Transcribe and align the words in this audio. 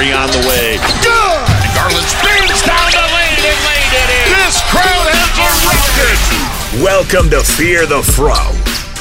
Three 0.00 0.12
on 0.12 0.28
the 0.28 0.48
way. 0.48 0.80
Good! 1.04 1.48
Garland 1.76 2.08
spins 2.08 2.62
down 2.64 2.88
the 2.88 3.04
lane 3.12 3.44
and 3.44 3.60
laid 3.68 3.92
it 3.92 4.08
in. 4.08 4.32
This 4.32 4.64
crowd 4.72 5.12
has 5.12 5.28
erupted. 5.36 6.82
Welcome 6.82 7.28
to 7.28 7.44
Fear 7.44 7.84
the 7.84 8.00
Fro, 8.00 8.32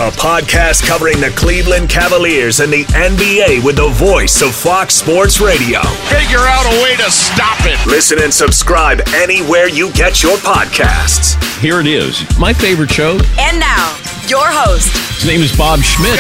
a 0.06 0.12
podcast 0.12 0.86
covering 0.86 1.22
the 1.22 1.32
Cleveland 1.38 1.90
Cavaliers 1.90 2.60
and 2.60 2.70
the 2.74 2.84
NBA 2.92 3.64
with 3.64 3.78
the 3.78 3.88
voice 3.88 4.42
of 4.42 4.54
Fox 4.54 4.96
Sports 4.96 5.40
Radio. 5.40 5.80
Figure 6.12 6.44
out 6.44 6.68
a 6.68 6.84
way 6.84 6.98
to 6.98 7.10
stop 7.10 7.60
it. 7.62 7.80
Listen 7.88 8.20
and 8.22 8.34
subscribe 8.34 9.00
anywhere 9.16 9.70
you 9.70 9.94
get 9.94 10.22
your 10.22 10.36
podcasts. 10.40 11.40
Here 11.62 11.80
it 11.80 11.88
is, 11.88 12.28
my 12.38 12.52
favorite 12.52 12.92
show. 12.92 13.14
And 13.40 13.58
now, 13.58 13.96
your 14.28 14.44
host. 14.52 14.92
His 15.16 15.26
name 15.26 15.40
is 15.40 15.56
Bob 15.56 15.80
Schmidt. 15.80 16.20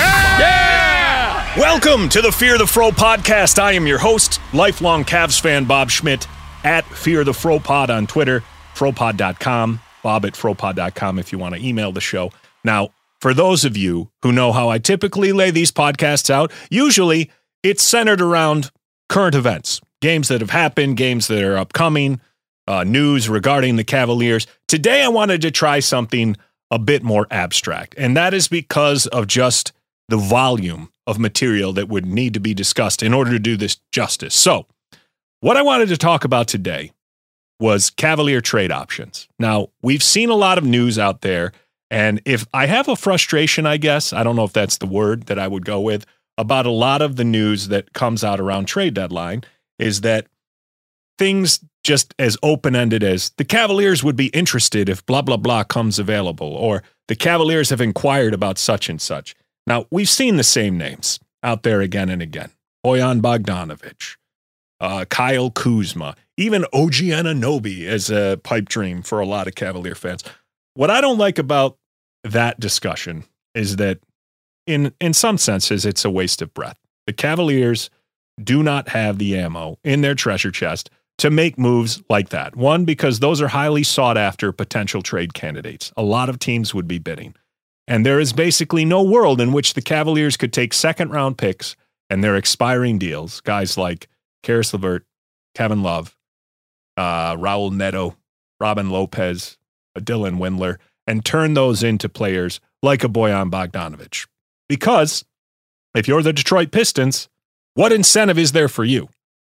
Welcome 1.57 2.09
to 2.09 2.21
the 2.21 2.31
Fear 2.31 2.59
the 2.59 2.67
Fro 2.67 2.91
podcast. 2.91 3.57
I 3.57 3.71
am 3.71 3.87
your 3.87 3.97
host, 3.97 4.39
lifelong 4.53 5.03
Cavs 5.03 5.41
fan 5.41 5.65
Bob 5.65 5.89
Schmidt 5.89 6.27
at 6.63 6.85
Fear 6.85 7.23
the 7.23 7.33
Fro 7.33 7.59
Pod 7.59 7.89
on 7.89 8.05
Twitter, 8.05 8.43
fropod.com, 8.75 9.79
bob 10.03 10.25
at 10.25 10.33
fropod.com 10.33 11.17
if 11.17 11.31
you 11.31 11.39
want 11.39 11.55
to 11.55 11.65
email 11.65 11.91
the 11.91 12.01
show. 12.01 12.31
Now, 12.63 12.89
for 13.19 13.33
those 13.33 13.65
of 13.65 13.75
you 13.75 14.11
who 14.21 14.31
know 14.31 14.51
how 14.51 14.69
I 14.69 14.77
typically 14.77 15.33
lay 15.33 15.49
these 15.49 15.71
podcasts 15.71 16.29
out, 16.29 16.51
usually 16.69 17.31
it's 17.63 17.83
centered 17.83 18.21
around 18.21 18.69
current 19.09 19.33
events, 19.33 19.81
games 20.01 20.27
that 20.27 20.41
have 20.41 20.51
happened, 20.51 20.97
games 20.97 21.27
that 21.27 21.43
are 21.43 21.57
upcoming, 21.57 22.21
uh, 22.67 22.83
news 22.83 23.27
regarding 23.27 23.75
the 23.75 23.83
Cavaliers. 23.83 24.45
Today, 24.67 25.01
I 25.01 25.07
wanted 25.07 25.41
to 25.41 25.49
try 25.49 25.79
something 25.79 26.37
a 26.69 26.77
bit 26.77 27.01
more 27.01 27.25
abstract, 27.31 27.95
and 27.97 28.15
that 28.15 28.35
is 28.35 28.47
because 28.47 29.07
of 29.07 29.25
just 29.25 29.73
the 30.09 30.17
volume 30.17 30.91
of 31.07 31.19
material 31.19 31.73
that 31.73 31.87
would 31.87 32.05
need 32.05 32.33
to 32.33 32.39
be 32.39 32.53
discussed 32.53 33.01
in 33.01 33.13
order 33.13 33.31
to 33.31 33.39
do 33.39 33.55
this 33.55 33.77
justice. 33.91 34.35
So, 34.35 34.65
what 35.41 35.57
I 35.57 35.61
wanted 35.61 35.89
to 35.89 35.97
talk 35.97 36.25
about 36.25 36.47
today 36.47 36.91
was 37.59 37.89
Cavalier 37.89 38.41
trade 38.41 38.71
options. 38.71 39.27
Now, 39.37 39.69
we've 39.81 40.03
seen 40.03 40.29
a 40.29 40.35
lot 40.35 40.57
of 40.57 40.63
news 40.63 40.99
out 40.99 41.21
there, 41.21 41.51
and 41.89 42.21
if 42.25 42.45
I 42.53 42.65
have 42.65 42.87
a 42.87 42.95
frustration, 42.95 43.65
I 43.65 43.77
guess, 43.77 44.13
I 44.13 44.23
don't 44.23 44.35
know 44.35 44.43
if 44.43 44.53
that's 44.53 44.77
the 44.77 44.85
word 44.85 45.27
that 45.27 45.39
I 45.39 45.47
would 45.47 45.65
go 45.65 45.79
with, 45.79 46.05
about 46.37 46.65
a 46.65 46.71
lot 46.71 47.01
of 47.01 47.15
the 47.15 47.23
news 47.23 47.67
that 47.67 47.93
comes 47.93 48.23
out 48.23 48.39
around 48.39 48.65
trade 48.65 48.93
deadline 48.93 49.43
is 49.77 50.01
that 50.01 50.27
things 51.17 51.59
just 51.83 52.13
as 52.17 52.37
open 52.43 52.75
ended 52.75 53.03
as 53.03 53.31
the 53.37 53.43
Cavaliers 53.45 54.03
would 54.03 54.15
be 54.15 54.27
interested 54.27 54.89
if 54.89 55.05
blah, 55.05 55.21
blah, 55.21 55.37
blah 55.37 55.63
comes 55.63 55.99
available, 55.99 56.47
or 56.47 56.83
the 57.07 57.15
Cavaliers 57.15 57.69
have 57.69 57.81
inquired 57.81 58.33
about 58.33 58.57
such 58.57 58.89
and 58.89 59.01
such. 59.01 59.35
Now, 59.69 59.85
we've 59.91 60.09
seen 60.09 60.37
the 60.37 60.43
same 60.43 60.79
names 60.79 61.19
out 61.43 61.61
there 61.61 61.79
again 61.79 62.09
and 62.09 62.23
again 62.23 62.49
Bojan 62.83 63.21
Bogdanovich, 63.21 64.17
uh, 64.81 65.05
Kyle 65.05 65.51
Kuzma, 65.51 66.15
even 66.37 66.65
OG 66.73 66.93
Anunoby 66.93 67.85
as 67.85 68.09
a 68.09 68.39
pipe 68.43 68.67
dream 68.67 69.03
for 69.03 69.19
a 69.19 69.27
lot 69.27 69.47
of 69.47 69.53
Cavalier 69.53 69.93
fans. 69.93 70.23
What 70.73 70.89
I 70.89 71.01
don't 71.01 71.19
like 71.19 71.37
about 71.37 71.77
that 72.23 72.59
discussion 72.59 73.25
is 73.53 73.75
that, 73.75 73.99
in, 74.65 74.93
in 74.99 75.13
some 75.13 75.37
senses, 75.37 75.85
it's 75.85 76.03
a 76.03 76.09
waste 76.09 76.41
of 76.41 76.53
breath. 76.53 76.79
The 77.05 77.13
Cavaliers 77.13 77.91
do 78.43 78.63
not 78.63 78.89
have 78.89 79.19
the 79.19 79.37
ammo 79.37 79.77
in 79.83 80.01
their 80.01 80.15
treasure 80.15 80.51
chest 80.51 80.89
to 81.19 81.29
make 81.29 81.59
moves 81.59 82.01
like 82.09 82.29
that. 82.29 82.55
One, 82.55 82.85
because 82.85 83.19
those 83.19 83.41
are 83.41 83.49
highly 83.49 83.83
sought 83.83 84.17
after 84.17 84.51
potential 84.51 85.01
trade 85.01 85.33
candidates. 85.33 85.91
A 85.97 86.01
lot 86.01 86.29
of 86.29 86.39
teams 86.39 86.73
would 86.73 86.87
be 86.87 86.97
bidding. 86.97 87.35
And 87.89 88.05
there 88.05 88.19
is 88.19 88.33
basically 88.33 88.85
no 88.85 89.01
world 89.01 89.41
in 89.41 89.51
which 89.51 89.73
the 89.73 89.81
Cavaliers 89.81 90.37
could 90.37 90.53
take 90.53 90.75
second 90.75 91.09
round 91.09 91.39
picks 91.39 91.75
and 92.07 92.23
their 92.23 92.35
expiring 92.35 92.99
deals, 92.99 93.41
guys 93.41 93.79
like 93.79 94.07
Caris 94.43 94.71
LeVert, 94.73 95.05
Kevin 95.55 95.81
Love, 95.81 96.15
uh, 96.95 97.35
Raul 97.35 97.73
Neto, 97.73 98.15
Robin 98.59 98.91
Lopez, 98.91 99.57
Dylan 99.97 100.37
Windler, 100.37 100.77
and 101.07 101.25
turn 101.25 101.55
those 101.55 101.81
into 101.81 102.07
players 102.07 102.61
like 102.83 103.03
a 103.03 103.09
Bojan 103.09 103.49
Bogdanovich. 103.49 104.27
Because 104.67 105.25
if 105.95 106.07
you're 106.07 106.21
the 106.21 106.31
Detroit 106.31 106.69
Pistons, 106.71 107.27
what 107.73 107.91
incentive 107.91 108.37
is 108.37 108.51
there 108.51 108.69
for 108.69 108.83
you? 108.83 109.09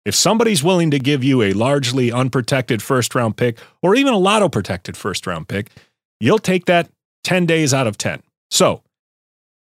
If 0.06 0.16
somebody's 0.16 0.64
willing 0.64 0.90
to 0.92 1.00
give 1.00 1.22
you 1.22 1.42
a 1.42 1.52
largely 1.52 2.14
unprotected 2.14 2.82
first 2.82 3.14
round 3.14 3.36
pick 3.36 3.58
or 3.82 3.94
even 3.94 4.14
a 4.14 4.18
lotto 4.18 4.48
protected 4.48 4.96
first 4.96 5.28
round 5.28 5.50
pick, 5.50 5.70
you'll 6.22 6.40
take 6.40 6.66
that 6.66 6.90
10 7.24 7.46
days 7.46 7.74
out 7.74 7.88
of 7.88 7.98
10. 7.98 8.22
So, 8.50 8.84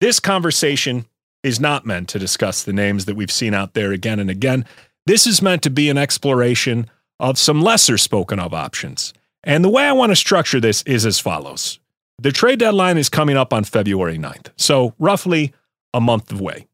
this 0.00 0.20
conversation 0.20 1.06
is 1.42 1.60
not 1.60 1.86
meant 1.86 2.08
to 2.10 2.18
discuss 2.18 2.62
the 2.62 2.72
names 2.72 3.04
that 3.04 3.16
we've 3.16 3.30
seen 3.30 3.54
out 3.54 3.74
there 3.74 3.92
again 3.92 4.18
and 4.18 4.30
again. 4.30 4.64
This 5.06 5.26
is 5.26 5.42
meant 5.42 5.62
to 5.62 5.70
be 5.70 5.88
an 5.88 5.98
exploration 5.98 6.90
of 7.20 7.38
some 7.38 7.62
lesser 7.62 7.98
spoken 7.98 8.38
of 8.38 8.54
options. 8.54 9.12
And 9.44 9.64
the 9.64 9.68
way 9.68 9.84
I 9.84 9.92
want 9.92 10.10
to 10.10 10.16
structure 10.16 10.60
this 10.60 10.82
is 10.82 11.06
as 11.06 11.18
follows 11.18 11.78
The 12.20 12.32
trade 12.32 12.58
deadline 12.58 12.98
is 12.98 13.08
coming 13.08 13.36
up 13.36 13.52
on 13.52 13.64
February 13.64 14.18
9th, 14.18 14.50
so 14.56 14.94
roughly 14.98 15.52
a 15.94 16.00
month 16.00 16.32
away. 16.32 16.66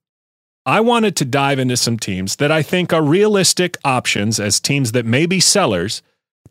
I 0.66 0.80
wanted 0.80 1.14
to 1.16 1.26
dive 1.26 1.58
into 1.58 1.76
some 1.76 1.98
teams 1.98 2.36
that 2.36 2.50
I 2.50 2.62
think 2.62 2.92
are 2.92 3.02
realistic 3.02 3.76
options 3.84 4.40
as 4.40 4.58
teams 4.58 4.92
that 4.92 5.04
may 5.04 5.26
be 5.26 5.38
sellers 5.38 6.02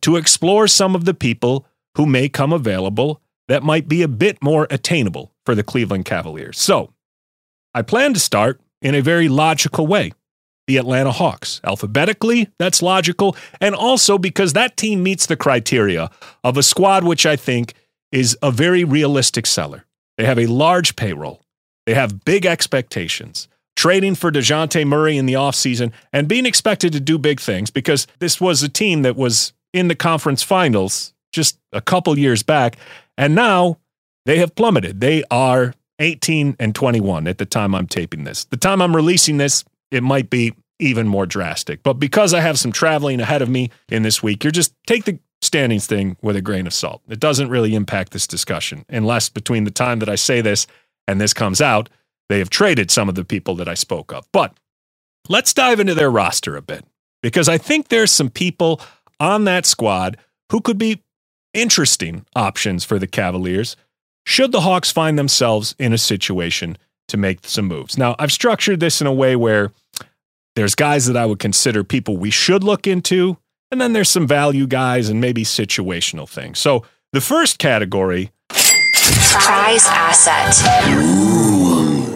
to 0.01 0.17
explore 0.17 0.67
some 0.67 0.93
of 0.93 1.05
the 1.05 1.15
people 1.15 1.65
who 1.95 2.05
may 2.05 2.29
come 2.29 2.53
available 2.53 3.21
that 3.47 3.63
might 3.63 3.87
be 3.87 4.01
a 4.01 4.07
bit 4.07 4.41
more 4.41 4.67
attainable 4.69 5.33
for 5.45 5.55
the 5.55 5.63
Cleveland 5.63 6.05
Cavaliers. 6.05 6.59
So, 6.59 6.93
I 7.73 7.81
plan 7.81 8.13
to 8.13 8.19
start 8.19 8.61
in 8.81 8.95
a 8.95 9.01
very 9.01 9.27
logical 9.27 9.87
way 9.87 10.11
the 10.67 10.77
Atlanta 10.77 11.11
Hawks. 11.11 11.59
Alphabetically, 11.63 12.49
that's 12.57 12.81
logical, 12.81 13.35
and 13.59 13.75
also 13.75 14.17
because 14.17 14.53
that 14.53 14.77
team 14.77 15.03
meets 15.03 15.25
the 15.25 15.35
criteria 15.35 16.09
of 16.43 16.57
a 16.57 16.63
squad 16.63 17.03
which 17.03 17.25
I 17.25 17.35
think 17.35 17.73
is 18.11 18.37
a 18.41 18.51
very 18.51 18.83
realistic 18.83 19.45
seller. 19.45 19.85
They 20.17 20.25
have 20.25 20.39
a 20.39 20.45
large 20.45 20.95
payroll, 20.95 21.43
they 21.85 21.93
have 21.93 22.23
big 22.23 22.45
expectations. 22.45 23.47
Trading 23.75 24.13
for 24.13 24.31
DeJounte 24.31 24.85
Murray 24.85 25.17
in 25.17 25.25
the 25.25 25.33
offseason 25.33 25.91
and 26.13 26.27
being 26.27 26.45
expected 26.45 26.93
to 26.93 26.99
do 26.99 27.17
big 27.17 27.39
things 27.39 27.71
because 27.71 28.05
this 28.19 28.39
was 28.39 28.61
a 28.61 28.69
team 28.69 29.01
that 29.01 29.15
was 29.15 29.51
in 29.73 29.87
the 29.87 29.95
conference 29.95 30.43
finals 30.43 31.11
just 31.31 31.57
a 31.71 31.81
couple 31.81 32.17
years 32.17 32.43
back 32.43 32.77
and 33.17 33.35
now 33.35 33.79
they 34.25 34.37
have 34.37 34.55
plummeted. 34.55 35.01
They 35.01 35.23
are 35.29 35.73
18 35.99 36.55
and 36.59 36.73
21 36.73 37.27
at 37.27 37.37
the 37.37 37.45
time 37.45 37.75
I'm 37.75 37.87
taping 37.87 38.23
this. 38.23 38.45
The 38.45 38.57
time 38.57 38.81
I'm 38.81 38.95
releasing 38.95 39.37
this, 39.37 39.63
it 39.91 40.03
might 40.03 40.29
be 40.29 40.53
even 40.79 41.07
more 41.07 41.25
drastic. 41.25 41.83
But 41.83 41.93
because 41.93 42.33
I 42.33 42.41
have 42.41 42.59
some 42.59 42.71
traveling 42.71 43.19
ahead 43.19 43.41
of 43.41 43.49
me 43.49 43.69
in 43.89 44.03
this 44.03 44.23
week, 44.23 44.43
you're 44.43 44.51
just 44.51 44.73
take 44.87 45.05
the 45.05 45.19
standings 45.41 45.85
thing 45.85 46.17
with 46.21 46.35
a 46.35 46.41
grain 46.41 46.67
of 46.67 46.73
salt. 46.73 47.01
It 47.07 47.19
doesn't 47.19 47.49
really 47.49 47.75
impact 47.75 48.11
this 48.11 48.27
discussion 48.27 48.85
unless 48.89 49.29
between 49.29 49.65
the 49.65 49.71
time 49.71 49.99
that 49.99 50.09
I 50.09 50.15
say 50.15 50.41
this 50.41 50.67
and 51.07 51.19
this 51.19 51.33
comes 51.33 51.61
out, 51.61 51.89
they 52.29 52.39
have 52.39 52.49
traded 52.49 52.89
some 52.89 53.09
of 53.09 53.15
the 53.15 53.25
people 53.25 53.55
that 53.55 53.67
I 53.67 53.73
spoke 53.73 54.13
of. 54.13 54.25
But 54.31 54.57
let's 55.29 55.53
dive 55.53 55.79
into 55.79 55.93
their 55.93 56.09
roster 56.09 56.55
a 56.55 56.61
bit 56.61 56.85
because 57.21 57.49
I 57.49 57.57
think 57.57 57.89
there's 57.89 58.11
some 58.11 58.29
people 58.29 58.81
on 59.19 59.43
that 59.43 59.65
squad 59.65 60.17
who 60.49 60.61
could 60.61 60.77
be 60.77 61.01
interesting 61.53 62.25
options 62.35 62.83
for 62.83 62.99
the 62.99 63.07
Cavaliers 63.07 63.75
should 64.25 64.51
the 64.51 64.61
Hawks 64.61 64.91
find 64.91 65.17
themselves 65.19 65.75
in 65.77 65.93
a 65.93 65.97
situation 65.97 66.77
to 67.09 67.17
make 67.17 67.39
some 67.43 67.65
moves. 67.65 67.97
Now, 67.97 68.15
I've 68.19 68.31
structured 68.31 68.79
this 68.79 69.01
in 69.01 69.07
a 69.07 69.13
way 69.13 69.35
where 69.35 69.71
there's 70.55 70.75
guys 70.75 71.05
that 71.07 71.17
I 71.17 71.25
would 71.25 71.39
consider 71.39 71.83
people 71.83 72.17
we 72.17 72.29
should 72.29 72.63
look 72.63 72.87
into, 72.87 73.37
and 73.71 73.81
then 73.81 73.93
there's 73.93 74.09
some 74.09 74.27
value 74.27 74.67
guys 74.67 75.09
and 75.09 75.19
maybe 75.19 75.43
situational 75.43 76.29
things. 76.29 76.59
So, 76.59 76.85
the 77.11 77.21
first 77.21 77.59
category 77.59 78.31
Prize 78.49 79.85
asset. 79.87 80.53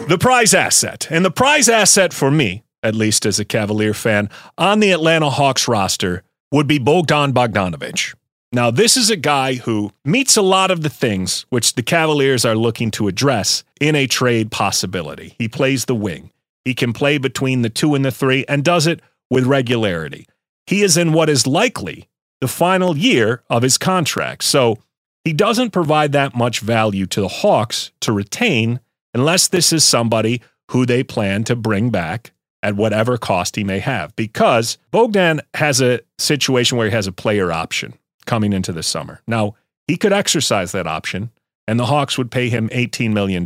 the 0.08 0.18
prize 0.18 0.54
asset. 0.54 1.08
And 1.10 1.24
the 1.24 1.30
prize 1.30 1.68
asset 1.68 2.12
for 2.12 2.30
me, 2.30 2.62
at 2.82 2.94
least 2.94 3.26
as 3.26 3.38
a 3.38 3.44
Cavalier 3.44 3.92
fan, 3.92 4.30
on 4.56 4.80
the 4.80 4.92
Atlanta 4.92 5.28
Hawks 5.28 5.68
roster 5.68 6.22
would 6.50 6.66
be 6.66 6.78
Bogdan 6.78 7.32
Bogdanovic. 7.32 8.14
Now, 8.50 8.70
this 8.70 8.96
is 8.96 9.10
a 9.10 9.16
guy 9.16 9.54
who 9.54 9.92
meets 10.06 10.36
a 10.36 10.42
lot 10.42 10.70
of 10.70 10.82
the 10.82 10.88
things 10.88 11.44
which 11.50 11.74
the 11.74 11.82
Cavaliers 11.82 12.46
are 12.46 12.56
looking 12.56 12.90
to 12.92 13.06
address 13.06 13.62
in 13.78 13.94
a 13.94 14.06
trade 14.06 14.50
possibility. 14.50 15.34
He 15.38 15.48
plays 15.48 15.84
the 15.84 15.94
wing. 15.94 16.30
He 16.64 16.74
can 16.74 16.94
play 16.94 17.18
between 17.18 17.60
the 17.60 17.68
two 17.68 17.94
and 17.94 18.04
the 18.04 18.10
three 18.10 18.46
and 18.48 18.64
does 18.64 18.86
it 18.86 19.00
with 19.30 19.44
regularity. 19.44 20.26
He 20.66 20.82
is 20.82 20.96
in 20.96 21.12
what 21.12 21.28
is 21.28 21.46
likely 21.46 22.08
the 22.40 22.48
final 22.48 22.96
year 22.96 23.42
of 23.50 23.62
his 23.62 23.76
contract. 23.76 24.44
So 24.44 24.78
he 25.24 25.34
doesn't 25.34 25.70
provide 25.70 26.12
that 26.12 26.34
much 26.34 26.60
value 26.60 27.04
to 27.06 27.20
the 27.20 27.28
Hawks 27.28 27.90
to 28.00 28.12
retain 28.12 28.80
unless 29.12 29.48
this 29.48 29.74
is 29.74 29.84
somebody 29.84 30.40
who 30.70 30.86
they 30.86 31.02
plan 31.02 31.44
to 31.44 31.56
bring 31.56 31.90
back 31.90 32.32
at 32.62 32.76
whatever 32.76 33.18
cost 33.18 33.56
he 33.56 33.64
may 33.64 33.78
have. 33.78 34.16
Because 34.16 34.78
Bogdan 34.90 35.42
has 35.54 35.82
a 35.82 36.00
situation 36.18 36.78
where 36.78 36.88
he 36.88 36.94
has 36.94 37.06
a 37.06 37.12
player 37.12 37.52
option 37.52 37.94
coming 38.28 38.52
into 38.52 38.72
the 38.72 38.84
summer. 38.84 39.20
Now, 39.26 39.56
he 39.88 39.96
could 39.96 40.12
exercise 40.12 40.70
that 40.72 40.86
option, 40.86 41.30
and 41.66 41.80
the 41.80 41.86
Hawks 41.86 42.16
would 42.16 42.30
pay 42.30 42.48
him 42.48 42.68
$18 42.68 43.12
million. 43.12 43.44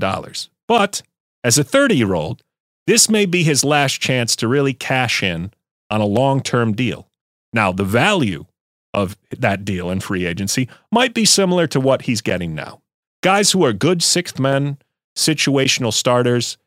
But 0.68 1.02
as 1.42 1.56
a 1.56 1.64
30 1.64 1.96
year 1.96 2.12
old, 2.12 2.42
this 2.86 3.08
may 3.08 3.24
be 3.24 3.44
his 3.44 3.64
last 3.64 4.00
chance 4.00 4.36
to 4.36 4.48
really 4.48 4.74
cash 4.74 5.22
in 5.22 5.52
on 5.88 6.00
a 6.00 6.06
long 6.06 6.42
term 6.42 6.72
deal. 6.72 7.08
Now, 7.52 7.72
the 7.72 7.84
value 7.84 8.46
of 8.92 9.16
that 9.30 9.64
deal 9.64 9.88
in 9.88 10.00
free 10.00 10.26
agency 10.26 10.68
might 10.90 11.14
be 11.14 11.24
similar 11.24 11.66
to 11.68 11.80
what 11.80 12.02
he's 12.02 12.20
getting 12.20 12.54
now. 12.54 12.82
Guys 13.22 13.52
who 13.52 13.64
are 13.64 13.72
good 13.72 14.02
sixth 14.02 14.38
men, 14.38 14.78
situational 15.16 15.92
starters, 15.92 16.58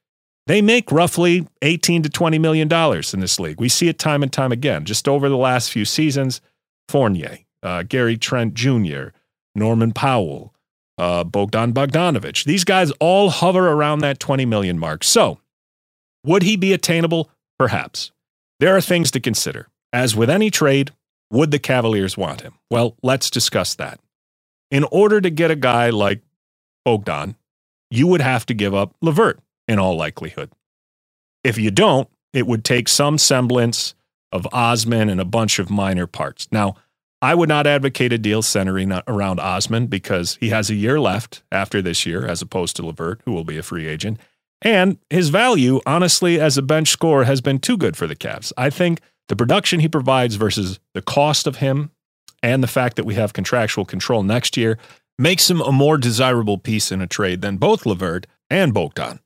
they 0.47 0.61
make 0.61 0.91
roughly 0.91 1.47
18 1.61 2.03
to 2.03 2.09
20 2.09 2.39
million 2.39 2.67
dollars 2.67 3.13
in 3.13 3.19
this 3.19 3.39
league. 3.39 3.59
We 3.59 3.69
see 3.69 3.89
it 3.89 3.99
time 3.99 4.23
and 4.23 4.31
time 4.31 4.51
again. 4.51 4.85
Just 4.85 5.07
over 5.07 5.27
the 5.27 5.37
last 5.37 5.71
few 5.71 5.85
seasons, 5.85 6.39
Fournier, 6.87 7.39
uh, 7.65 7.83
Gary 7.83 8.17
Trent 8.17 8.53
Jr., 8.53 9.07
Norman 9.55 9.91
Powell, 9.91 10.53
uh, 10.97 11.23
Bogdan 11.23 11.73
Bogdanovich. 11.73 12.45
These 12.45 12.63
guys 12.63 12.91
all 12.99 13.29
hover 13.29 13.69
around 13.69 13.99
that 13.99 14.19
20 14.19 14.45
million 14.45 14.77
mark. 14.77 15.03
So, 15.03 15.39
would 16.23 16.43
he 16.43 16.55
be 16.55 16.73
attainable? 16.73 17.29
Perhaps. 17.57 18.11
There 18.59 18.75
are 18.75 18.81
things 18.81 19.11
to 19.11 19.19
consider. 19.19 19.67
As 19.91 20.15
with 20.15 20.29
any 20.29 20.51
trade, 20.51 20.91
would 21.31 21.51
the 21.51 21.59
Cavaliers 21.59 22.17
want 22.17 22.41
him? 22.41 22.53
Well, 22.69 22.95
let's 23.01 23.29
discuss 23.29 23.75
that. 23.75 23.99
In 24.71 24.83
order 24.85 25.21
to 25.21 25.29
get 25.29 25.51
a 25.51 25.55
guy 25.55 25.89
like 25.89 26.21
Bogdan, 26.83 27.35
you 27.89 28.07
would 28.07 28.21
have 28.21 28.45
to 28.47 28.53
give 28.53 28.73
up 28.73 28.95
LeVert 29.01 29.39
in 29.67 29.79
all 29.79 29.95
likelihood. 29.95 30.51
If 31.43 31.57
you 31.57 31.71
don't, 31.71 32.09
it 32.33 32.47
would 32.47 32.63
take 32.63 32.89
some 32.89 33.17
semblance 33.17 33.95
of 34.31 34.47
Osman 34.51 35.09
and 35.09 35.21
a 35.21 35.25
bunch 35.25 35.59
of 35.59 35.69
minor 35.69 36.07
parts. 36.07 36.47
Now, 36.51 36.75
I 37.25 37.33
would 37.33 37.49
not 37.49 37.65
advocate 37.65 38.13
a 38.13 38.19
deal 38.19 38.43
centering 38.43 38.91
around 39.07 39.39
Osman 39.39 39.87
because 39.87 40.37
he 40.41 40.49
has 40.49 40.69
a 40.69 40.75
year 40.75 40.99
left 40.99 41.41
after 41.51 41.81
this 41.81 42.05
year, 42.05 42.23
as 42.23 42.39
opposed 42.39 42.75
to 42.75 42.85
LeVert, 42.85 43.21
who 43.25 43.31
will 43.31 43.43
be 43.43 43.57
a 43.57 43.63
free 43.63 43.87
agent. 43.87 44.19
And 44.61 44.99
his 45.09 45.29
value, 45.29 45.81
honestly, 45.87 46.39
as 46.39 46.55
a 46.55 46.61
bench 46.61 46.89
scorer, 46.89 47.23
has 47.23 47.41
been 47.41 47.57
too 47.57 47.77
good 47.77 47.97
for 47.97 48.05
the 48.05 48.15
Cavs. 48.15 48.53
I 48.57 48.69
think 48.69 48.99
the 49.27 49.35
production 49.35 49.79
he 49.79 49.87
provides 49.87 50.35
versus 50.35 50.79
the 50.93 51.01
cost 51.01 51.47
of 51.47 51.55
him 51.55 51.89
and 52.43 52.61
the 52.61 52.67
fact 52.67 52.95
that 52.95 53.07
we 53.07 53.15
have 53.15 53.33
contractual 53.33 53.85
control 53.85 54.21
next 54.21 54.55
year 54.55 54.77
makes 55.17 55.49
him 55.49 55.61
a 55.61 55.71
more 55.71 55.97
desirable 55.97 56.59
piece 56.59 56.91
in 56.91 57.01
a 57.01 57.07
trade 57.07 57.41
than 57.41 57.57
both 57.57 57.87
LeVert 57.87 58.27
and 58.51 58.71
Bogdan. 58.71 59.19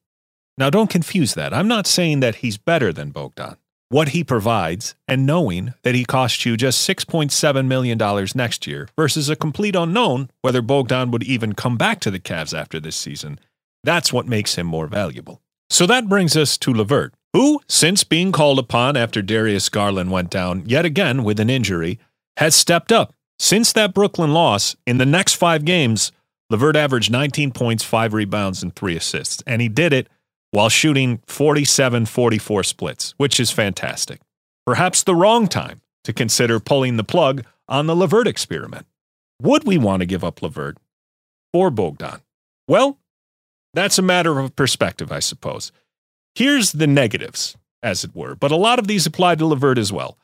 Now, 0.57 0.69
don't 0.69 0.89
confuse 0.89 1.33
that. 1.33 1.53
I'm 1.53 1.67
not 1.67 1.85
saying 1.85 2.21
that 2.21 2.35
he's 2.35 2.57
better 2.57 2.93
than 2.93 3.11
Bogdan 3.11 3.57
what 3.89 4.09
he 4.09 4.23
provides 4.23 4.95
and 5.07 5.25
knowing 5.25 5.73
that 5.83 5.95
he 5.95 6.05
costs 6.05 6.45
you 6.45 6.55
just 6.55 6.87
$6.7 6.87 7.65
million 7.65 7.97
next 8.35 8.67
year 8.67 8.87
versus 8.95 9.29
a 9.29 9.35
complete 9.35 9.75
unknown 9.75 10.29
whether 10.41 10.61
Bogdan 10.61 11.11
would 11.11 11.23
even 11.23 11.53
come 11.53 11.75
back 11.75 11.99
to 11.99 12.11
the 12.11 12.19
Cavs 12.19 12.57
after 12.57 12.79
this 12.79 12.95
season, 12.95 13.39
that's 13.83 14.13
what 14.13 14.27
makes 14.27 14.55
him 14.55 14.67
more 14.67 14.87
valuable. 14.87 15.41
So 15.69 15.85
that 15.87 16.07
brings 16.07 16.37
us 16.37 16.57
to 16.59 16.73
LeVert, 16.73 17.13
who, 17.33 17.61
since 17.67 18.03
being 18.03 18.31
called 18.31 18.59
upon 18.59 18.95
after 18.95 19.21
Darius 19.21 19.69
Garland 19.69 20.11
went 20.11 20.29
down 20.29 20.63
yet 20.65 20.85
again 20.85 21.23
with 21.23 21.39
an 21.39 21.49
injury, 21.49 21.99
has 22.37 22.55
stepped 22.55 22.91
up. 22.91 23.13
Since 23.37 23.73
that 23.73 23.93
Brooklyn 23.93 24.33
loss, 24.33 24.75
in 24.85 24.97
the 24.97 25.05
next 25.05 25.35
five 25.35 25.65
games, 25.65 26.11
LeVert 26.49 26.75
averaged 26.75 27.11
19 27.11 27.51
points, 27.51 27.83
five 27.83 28.13
rebounds, 28.13 28.63
and 28.63 28.75
three 28.75 28.95
assists. 28.95 29.43
And 29.45 29.61
he 29.61 29.69
did 29.69 29.93
it 29.93 30.07
while 30.51 30.69
shooting 30.69 31.21
47 31.27 32.05
44 32.05 32.63
splits, 32.63 33.13
which 33.17 33.39
is 33.39 33.51
fantastic. 33.51 34.21
Perhaps 34.65 35.03
the 35.03 35.15
wrong 35.15 35.47
time 35.47 35.81
to 36.03 36.13
consider 36.13 36.59
pulling 36.59 36.97
the 36.97 37.03
plug 37.03 37.43
on 37.67 37.87
the 37.87 37.95
LeVert 37.95 38.27
experiment. 38.27 38.85
Would 39.41 39.65
we 39.65 39.77
want 39.77 40.01
to 40.01 40.05
give 40.05 40.23
up 40.23 40.41
LeVert 40.41 40.77
or 41.53 41.69
Bogdan? 41.69 42.21
Well, 42.67 42.99
that's 43.73 43.97
a 43.97 44.03
matter 44.03 44.39
of 44.39 44.55
perspective, 44.55 45.11
I 45.11 45.19
suppose. 45.19 45.71
Here's 46.35 46.71
the 46.71 46.87
negatives, 46.87 47.57
as 47.81 48.03
it 48.03 48.15
were, 48.15 48.35
but 48.35 48.51
a 48.51 48.55
lot 48.55 48.79
of 48.79 48.87
these 48.87 49.05
apply 49.05 49.35
to 49.35 49.45
LeVert 49.45 49.77
as 49.77 49.91
well. 49.91 50.17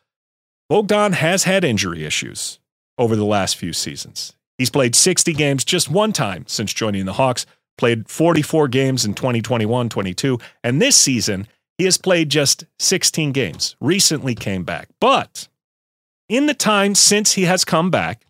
Bogdan 0.69 1.13
has 1.13 1.44
had 1.44 1.63
injury 1.63 2.06
issues 2.06 2.60
over 2.98 3.16
the 3.16 3.25
last 3.25 3.56
few 3.56 3.74
seasons. 3.74 4.33
He's 4.57 4.69
played 4.69 4.95
60 4.95 5.33
games 5.33 5.66
just 5.66 5.89
one 5.89 6.13
time 6.13 6.45
since 6.48 6.74
joining 6.74 7.06
the 7.06 7.13
Hawks, 7.13 7.45
played 7.77 8.10
44 8.10 8.68
games 8.68 9.06
in 9.06 9.13
2021 9.13 9.89
22. 9.89 10.39
And 10.63 10.81
this 10.81 10.95
season, 10.95 11.48
he 11.77 11.86
has 11.86 11.98
played 11.98 12.30
just 12.30 12.66
16 12.80 13.31
games, 13.31 13.75
recently 13.80 14.36
came 14.36 14.63
back. 14.63 14.89
But 15.00 15.48
in 16.30 16.45
the 16.45 16.54
time 16.54 16.95
since 16.95 17.33
he 17.33 17.44
has 17.44 17.66
come 17.66 17.92
back, 17.92 18.25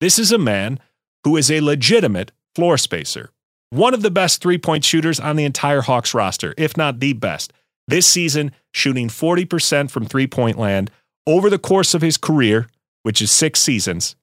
this 0.00 0.18
is 0.18 0.32
a 0.32 0.38
man 0.38 0.78
who 1.24 1.36
is 1.36 1.50
a 1.50 1.60
legitimate 1.60 2.32
floor 2.54 2.76
spacer. 2.76 3.30
One 3.70 3.94
of 3.94 4.02
the 4.02 4.10
best 4.10 4.42
three 4.42 4.58
point 4.58 4.84
shooters 4.84 5.18
on 5.18 5.36
the 5.36 5.44
entire 5.44 5.80
Hawks 5.80 6.12
roster, 6.12 6.54
if 6.58 6.76
not 6.76 7.00
the 7.00 7.14
best. 7.14 7.52
This 7.88 8.06
season, 8.06 8.52
shooting 8.72 9.08
40% 9.08 9.90
from 9.90 10.04
three 10.04 10.26
point 10.26 10.58
land 10.58 10.90
over 11.26 11.48
the 11.48 11.58
course 11.58 11.94
of 11.94 12.02
his 12.02 12.16
career, 12.16 12.68
which 13.02 13.22
is 13.22 13.32
six 13.32 13.60
seasons, 13.60 14.16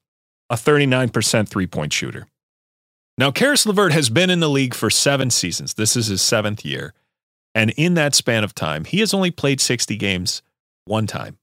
a 0.48 0.54
39% 0.54 1.48
three 1.48 1.66
point 1.66 1.92
shooter. 1.92 2.26
Now, 3.20 3.30
Caris 3.30 3.66
LeVert 3.66 3.92
has 3.92 4.08
been 4.08 4.30
in 4.30 4.40
the 4.40 4.48
league 4.48 4.72
for 4.72 4.88
seven 4.88 5.28
seasons. 5.28 5.74
This 5.74 5.94
is 5.94 6.06
his 6.06 6.22
seventh 6.22 6.64
year. 6.64 6.94
And 7.54 7.68
in 7.76 7.92
that 7.92 8.14
span 8.14 8.44
of 8.44 8.54
time, 8.54 8.86
he 8.86 9.00
has 9.00 9.12
only 9.12 9.30
played 9.30 9.60
60 9.60 9.94
games 9.98 10.40
one 10.86 11.06
time. 11.06 11.36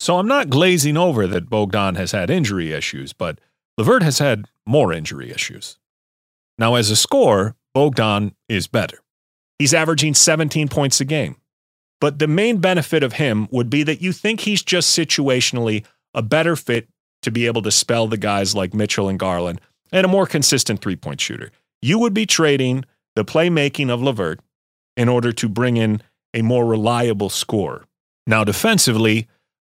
So 0.00 0.18
I'm 0.18 0.26
not 0.26 0.48
glazing 0.48 0.96
over 0.96 1.26
that 1.26 1.50
Bogdan 1.50 1.96
has 1.96 2.12
had 2.12 2.30
injury 2.30 2.72
issues, 2.72 3.12
but 3.12 3.38
LeVert 3.76 4.04
has 4.04 4.20
had 4.20 4.46
more 4.64 4.90
injury 4.90 5.30
issues. 5.30 5.78
Now, 6.56 6.76
as 6.76 6.90
a 6.90 6.96
scorer, 6.96 7.56
Bogdan 7.74 8.34
is 8.48 8.66
better. 8.66 9.00
He's 9.58 9.74
averaging 9.74 10.14
17 10.14 10.66
points 10.68 10.98
a 10.98 11.04
game. 11.04 11.36
But 12.00 12.20
the 12.20 12.26
main 12.26 12.56
benefit 12.56 13.02
of 13.02 13.12
him 13.12 13.48
would 13.50 13.68
be 13.68 13.82
that 13.82 14.00
you 14.00 14.12
think 14.12 14.40
he's 14.40 14.62
just 14.62 14.98
situationally 14.98 15.84
a 16.14 16.22
better 16.22 16.56
fit 16.56 16.88
to 17.20 17.30
be 17.30 17.44
able 17.44 17.60
to 17.60 17.70
spell 17.70 18.06
the 18.06 18.16
guys 18.16 18.54
like 18.54 18.72
Mitchell 18.72 19.10
and 19.10 19.18
Garland 19.18 19.60
and 19.92 20.04
a 20.04 20.08
more 20.08 20.26
consistent 20.26 20.80
three 20.80 20.96
point 20.96 21.20
shooter. 21.20 21.50
You 21.82 21.98
would 21.98 22.14
be 22.14 22.26
trading 22.26 22.84
the 23.14 23.24
playmaking 23.24 23.90
of 23.90 24.02
LeVert 24.02 24.40
in 24.96 25.08
order 25.08 25.32
to 25.32 25.48
bring 25.48 25.76
in 25.76 26.02
a 26.34 26.42
more 26.42 26.66
reliable 26.66 27.30
scorer. 27.30 27.84
Now, 28.26 28.44
defensively, 28.44 29.28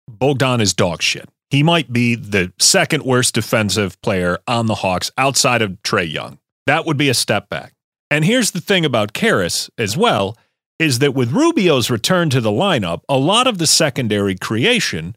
Bogdan 0.07 0.61
is 0.61 0.73
dog 0.73 1.01
shit. 1.01 1.29
He 1.49 1.63
might 1.63 1.91
be 1.91 2.15
the 2.15 2.51
second 2.59 3.03
worst 3.03 3.35
defensive 3.35 4.01
player 4.01 4.39
on 4.47 4.65
the 4.65 4.75
Hawks 4.75 5.11
outside 5.17 5.61
of 5.61 5.81
Trae 5.83 6.11
Young. 6.11 6.39
That 6.65 6.85
would 6.85 6.97
be 6.97 7.09
a 7.09 7.13
step 7.13 7.49
back. 7.49 7.73
And 8.09 8.25
here's 8.25 8.51
the 8.51 8.61
thing 8.61 8.85
about 8.85 9.13
Caris 9.13 9.69
as 9.77 9.95
well 9.95 10.37
is 10.79 10.99
that 10.99 11.13
with 11.13 11.31
Rubio's 11.31 11.89
return 11.89 12.29
to 12.29 12.41
the 12.41 12.51
lineup, 12.51 13.01
a 13.09 13.17
lot 13.17 13.47
of 13.47 13.57
the 13.57 13.67
secondary 13.67 14.35
creation 14.35 15.15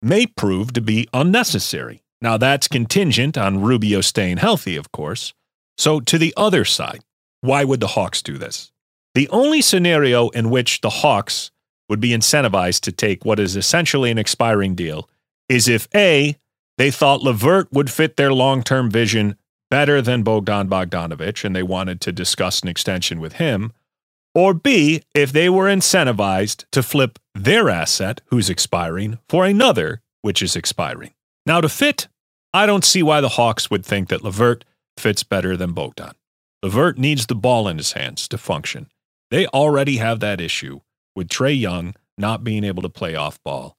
may 0.00 0.26
prove 0.26 0.72
to 0.74 0.80
be 0.80 1.08
unnecessary. 1.12 2.02
Now, 2.22 2.36
that's 2.36 2.68
contingent 2.68 3.38
on 3.38 3.62
Rubio 3.62 4.00
staying 4.00 4.38
healthy, 4.38 4.76
of 4.76 4.92
course. 4.92 5.32
So, 5.78 6.00
to 6.00 6.18
the 6.18 6.34
other 6.36 6.64
side, 6.64 7.00
why 7.40 7.64
would 7.64 7.80
the 7.80 7.88
Hawks 7.88 8.20
do 8.20 8.36
this? 8.36 8.72
The 9.14 9.28
only 9.30 9.62
scenario 9.62 10.28
in 10.28 10.50
which 10.50 10.82
the 10.82 10.90
Hawks 10.90 11.50
would 11.88 12.00
be 12.00 12.10
incentivized 12.10 12.80
to 12.82 12.92
take 12.92 13.24
what 13.24 13.40
is 13.40 13.56
essentially 13.56 14.10
an 14.10 14.18
expiring 14.18 14.74
deal 14.74 15.08
is 15.48 15.68
if 15.68 15.88
A, 15.94 16.36
they 16.78 16.90
thought 16.90 17.22
LeVert 17.22 17.72
would 17.72 17.90
fit 17.90 18.16
their 18.16 18.32
long 18.32 18.62
term 18.62 18.90
vision 18.90 19.36
better 19.70 20.00
than 20.02 20.22
Bogdan 20.22 20.68
Bogdanovich 20.68 21.44
and 21.44 21.54
they 21.54 21.62
wanted 21.62 22.00
to 22.02 22.12
discuss 22.12 22.60
an 22.60 22.68
extension 22.68 23.20
with 23.20 23.34
him, 23.34 23.72
or 24.34 24.54
B, 24.54 25.02
if 25.14 25.32
they 25.32 25.48
were 25.48 25.66
incentivized 25.66 26.64
to 26.70 26.82
flip 26.82 27.18
their 27.34 27.68
asset, 27.68 28.20
who's 28.26 28.50
expiring, 28.50 29.18
for 29.28 29.44
another, 29.44 30.02
which 30.22 30.42
is 30.42 30.54
expiring. 30.54 31.12
Now, 31.50 31.60
to 31.60 31.68
fit, 31.68 32.06
I 32.54 32.64
don't 32.64 32.84
see 32.84 33.02
why 33.02 33.20
the 33.20 33.30
Hawks 33.30 33.72
would 33.72 33.84
think 33.84 34.08
that 34.08 34.22
LeVert 34.22 34.64
fits 34.96 35.24
better 35.24 35.56
than 35.56 35.72
Bogdan. 35.72 36.12
LeVert 36.62 36.96
needs 36.96 37.26
the 37.26 37.34
ball 37.34 37.66
in 37.66 37.76
his 37.76 37.94
hands 37.94 38.28
to 38.28 38.38
function. 38.38 38.86
They 39.32 39.48
already 39.48 39.96
have 39.96 40.20
that 40.20 40.40
issue 40.40 40.78
with 41.16 41.26
Trae 41.26 41.58
Young 41.58 41.96
not 42.16 42.44
being 42.44 42.62
able 42.62 42.82
to 42.82 42.88
play 42.88 43.16
off 43.16 43.42
ball, 43.42 43.76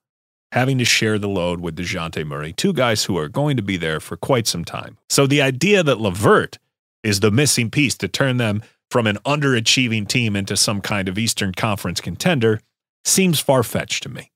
having 0.51 0.79
to 0.79 0.83
share 0.83 1.17
the 1.17 1.29
load 1.29 1.61
with 1.61 1.77
DeJounte 1.77 2.27
Murray, 2.27 2.51
two 2.51 2.73
guys 2.73 3.05
who 3.05 3.17
are 3.17 3.29
going 3.29 3.55
to 3.55 3.63
be 3.63 3.77
there 3.77 4.01
for 4.01 4.17
quite 4.17 4.47
some 4.47 4.65
time. 4.65 4.97
So 5.09 5.25
the 5.25 5.41
idea 5.41 5.81
that 5.81 6.01
LeVert 6.01 6.59
is 7.05 7.21
the 7.21 7.31
missing 7.31 7.71
piece 7.71 7.95
to 7.99 8.09
turn 8.09 8.35
them 8.35 8.63
from 8.89 9.07
an 9.07 9.17
underachieving 9.25 10.09
team 10.09 10.35
into 10.35 10.57
some 10.57 10.81
kind 10.81 11.07
of 11.07 11.17
Eastern 11.17 11.53
Conference 11.53 12.01
contender 12.01 12.59
seems 13.05 13.39
far 13.39 13.63
fetched 13.63 14.03
to 14.03 14.09
me. 14.09 14.29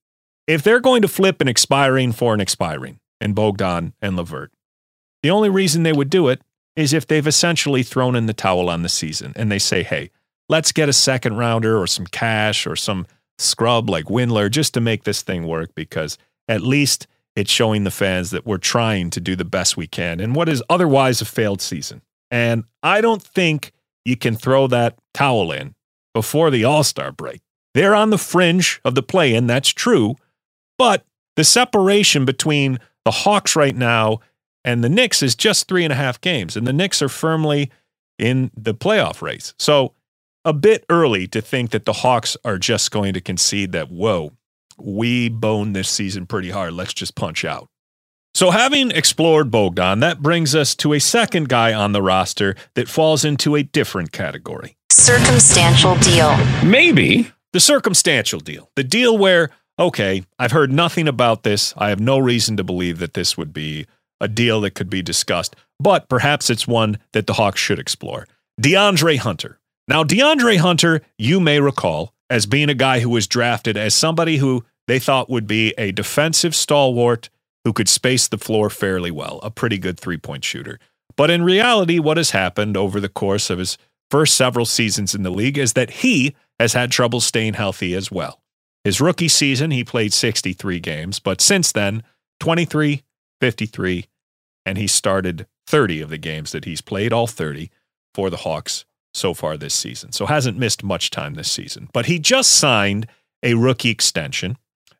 If 0.48 0.64
they're 0.64 0.80
going 0.80 1.02
to 1.02 1.10
flip 1.10 1.42
an 1.42 1.50
expiring 1.50 2.14
for 2.14 2.34
an 2.34 2.40
expiring, 2.40 3.02
and 3.20 3.36
Bogdan 3.36 3.94
and 4.02 4.16
LeVert. 4.16 4.52
The 5.24 5.32
only 5.32 5.50
reason 5.50 5.84
they 5.84 5.94
would 5.94 6.10
do 6.10 6.28
it 6.28 6.42
is 6.76 6.94
if 6.94 7.08
they've 7.08 7.26
essentially 7.26 7.84
thrown 7.84 8.16
in 8.16 8.26
the 8.26 8.34
towel 8.34 8.70
on 8.70 8.84
the 8.84 8.90
season 8.90 9.34
and 9.36 9.52
they 9.52 9.60
say, 9.60 9.84
hey, 9.84 10.12
let's 10.50 10.72
get 10.72 10.90
a 10.90 10.94
second 10.94 11.38
rounder 11.38 11.80
or 11.80 11.88
some 11.88 12.06
cash 12.06 12.68
or 12.68 12.76
some 12.76 13.08
scrub 13.38 13.90
like 13.90 14.06
Windler 14.06 14.50
just 14.50 14.74
to 14.74 14.82
make 14.82 15.04
this 15.04 15.22
thing 15.22 15.48
work 15.48 15.74
because 15.76 16.18
at 16.48 16.62
least 16.62 17.08
it's 17.36 17.52
showing 17.52 17.84
the 17.84 17.92
fans 17.92 18.32
that 18.32 18.46
we're 18.46 18.58
trying 18.58 19.10
to 19.10 19.20
do 19.20 19.36
the 19.36 19.46
best 19.46 19.76
we 19.76 19.88
can 19.88 20.20
in 20.20 20.34
what 20.34 20.48
is 20.48 20.64
otherwise 20.70 21.22
a 21.22 21.26
failed 21.26 21.62
season. 21.62 22.02
And 22.32 22.64
I 22.84 23.02
don't 23.02 23.22
think 23.22 23.72
you 24.06 24.16
can 24.16 24.36
throw 24.36 24.68
that 24.68 24.98
towel 25.14 25.52
in 25.52 25.76
before 26.14 26.50
the 26.50 26.64
All 26.64 26.84
Star 26.84 27.12
break. 27.12 27.42
They're 27.74 27.96
on 27.96 28.10
the 28.10 28.18
fringe 28.18 28.80
of 28.86 28.96
the 28.96 29.04
play 29.04 29.34
in, 29.34 29.48
that's 29.48 29.70
true, 29.70 30.16
But 30.78 31.06
the 31.36 31.44
separation 31.44 32.24
between 32.24 32.80
the 33.06 33.12
Hawks 33.12 33.56
right 33.56 33.76
now 33.76 34.20
and 34.66 34.84
the 34.84 34.90
Knicks 34.90 35.22
is 35.22 35.36
just 35.36 35.68
three 35.68 35.84
and 35.84 35.94
a 35.94 35.96
half 35.96 36.20
games, 36.20 36.58
and 36.58 36.66
the 36.66 36.74
Knicks 36.74 37.02
are 37.02 37.10
firmly 37.10 37.72
in 38.18 38.50
the 38.58 38.74
playoff 38.74 39.22
race. 39.22 39.54
So 39.60 39.94
a 40.44 40.54
bit 40.54 40.84
early 40.90 41.28
to 41.28 41.42
think 41.42 41.70
that 41.72 41.86
the 41.86 41.94
Hawks 41.94 42.36
are 42.44 42.58
just 42.58 42.92
going 42.92 43.14
to 43.14 43.22
concede 43.22 43.72
that, 43.74 43.92
whoa, 43.92 44.32
we 44.78 45.30
boned 45.30 45.76
this 45.76 45.90
season 45.90 46.26
pretty 46.26 46.50
hard. 46.50 46.74
Let's 46.74 46.94
just 46.94 47.16
punch 47.16 47.46
out. 47.46 47.70
So, 48.34 48.52
having 48.52 48.92
explored 48.92 49.50
Bogdan, 49.50 50.02
that 50.02 50.22
brings 50.22 50.54
us 50.56 50.76
to 50.76 50.92
a 50.92 51.00
second 51.00 51.48
guy 51.48 51.74
on 51.74 51.94
the 51.94 52.02
roster 52.02 52.56
that 52.74 52.90
falls 52.90 53.24
into 53.24 53.56
a 53.56 53.64
different 53.64 54.12
category 54.12 54.76
Circumstantial 54.92 55.96
deal. 56.00 56.36
Maybe. 56.66 57.32
the 57.54 57.62
circumstantial 57.62 58.42
deal. 58.42 58.70
The 58.76 58.84
deal 58.84 59.18
where, 59.18 59.52
okay, 59.80 60.24
I've 60.40 60.52
heard 60.52 60.72
nothing 60.72 61.08
about 61.08 61.44
this. 61.44 61.74
I 61.78 61.90
have 61.90 62.00
no 62.00 62.18
reason 62.18 62.58
to 62.58 62.64
believe 62.64 63.00
that 63.00 63.14
this 63.14 63.38
would 63.38 63.54
be 63.54 63.86
a 64.22 64.28
deal 64.28 64.62
that 64.62 64.76
could 64.76 64.90
be 64.90 65.02
discussed, 65.02 65.56
but 65.80 66.08
perhaps 66.08 66.50
it's 66.50 66.68
one 66.68 66.98
that 67.12 67.28
the 67.28 67.34
Hawks 67.34 67.60
should 67.60 67.80
explore. 67.80 68.28
DeAndre 68.62 69.18
Hunter. 69.18 69.60
Now, 69.88 70.04
DeAndre 70.04 70.58
Hunter, 70.58 71.02
you 71.18 71.40
may 71.40 71.60
recall 71.60 72.14
as 72.30 72.46
being 72.46 72.70
a 72.70 72.74
guy 72.74 73.02
who 73.02 73.10
was 73.10 73.28
drafted 73.28 73.78
as 73.78 73.94
somebody 73.94 74.38
who 74.38 74.66
they 74.88 75.00
thought 75.00 75.30
would 75.30 75.48
be 75.48 75.74
a 75.78 75.92
defensive 75.92 76.56
stalwart 76.56 77.30
who 77.64 77.74
could 77.74 77.90
space 77.90 78.28
the 78.28 78.38
floor 78.38 78.70
fairly 78.70 79.12
well, 79.12 79.40
a 79.44 79.52
pretty 79.52 79.78
good 79.78 80.00
three 80.00 80.18
point 80.18 80.44
shooter. 80.44 80.80
But 81.16 81.30
in 81.30 81.44
reality, 81.44 82.00
what 82.00 82.18
has 82.18 82.32
happened 82.32 82.78
over 82.78 83.00
the 83.00 83.10
course 83.10 83.50
of 83.50 83.60
his 83.60 83.78
first 84.10 84.36
several 84.36 84.66
seasons 84.66 85.16
in 85.16 85.24
the 85.24 85.30
league 85.30 85.58
is 85.58 85.74
that 85.74 85.90
he 85.90 86.36
has 86.60 86.74
had 86.74 86.92
trouble 86.92 87.22
staying 87.22 87.54
healthy 87.54 87.94
as 87.94 88.12
well. 88.12 88.42
His 88.86 89.02
rookie 89.02 89.30
season, 89.30 89.72
he 89.72 89.84
played 89.84 90.14
63 90.14 90.80
games, 90.80 91.18
but 91.20 91.42
since 91.42 91.72
then, 91.72 92.04
23, 92.40 93.02
53, 93.42 94.06
and 94.64 94.78
he 94.78 94.86
started 94.86 95.48
30 95.66 96.02
of 96.02 96.12
the 96.12 96.20
games 96.20 96.52
that 96.52 96.66
he's 96.66 96.82
played, 96.82 97.12
all 97.12 97.26
30 97.26 97.72
for 98.14 98.30
the 98.30 98.38
Hawks 98.38 98.86
so 99.12 99.34
far 99.34 99.58
this 99.58 99.74
season. 99.74 100.12
So 100.12 100.28
hasn't 100.28 100.60
missed 100.60 100.84
much 100.84 101.10
time 101.10 101.34
this 101.34 101.52
season. 101.52 101.90
But 101.94 102.06
he 102.06 102.20
just 102.20 102.52
signed 102.52 103.08
a 103.42 103.56
rookie 103.56 103.90
extension, 103.90 104.56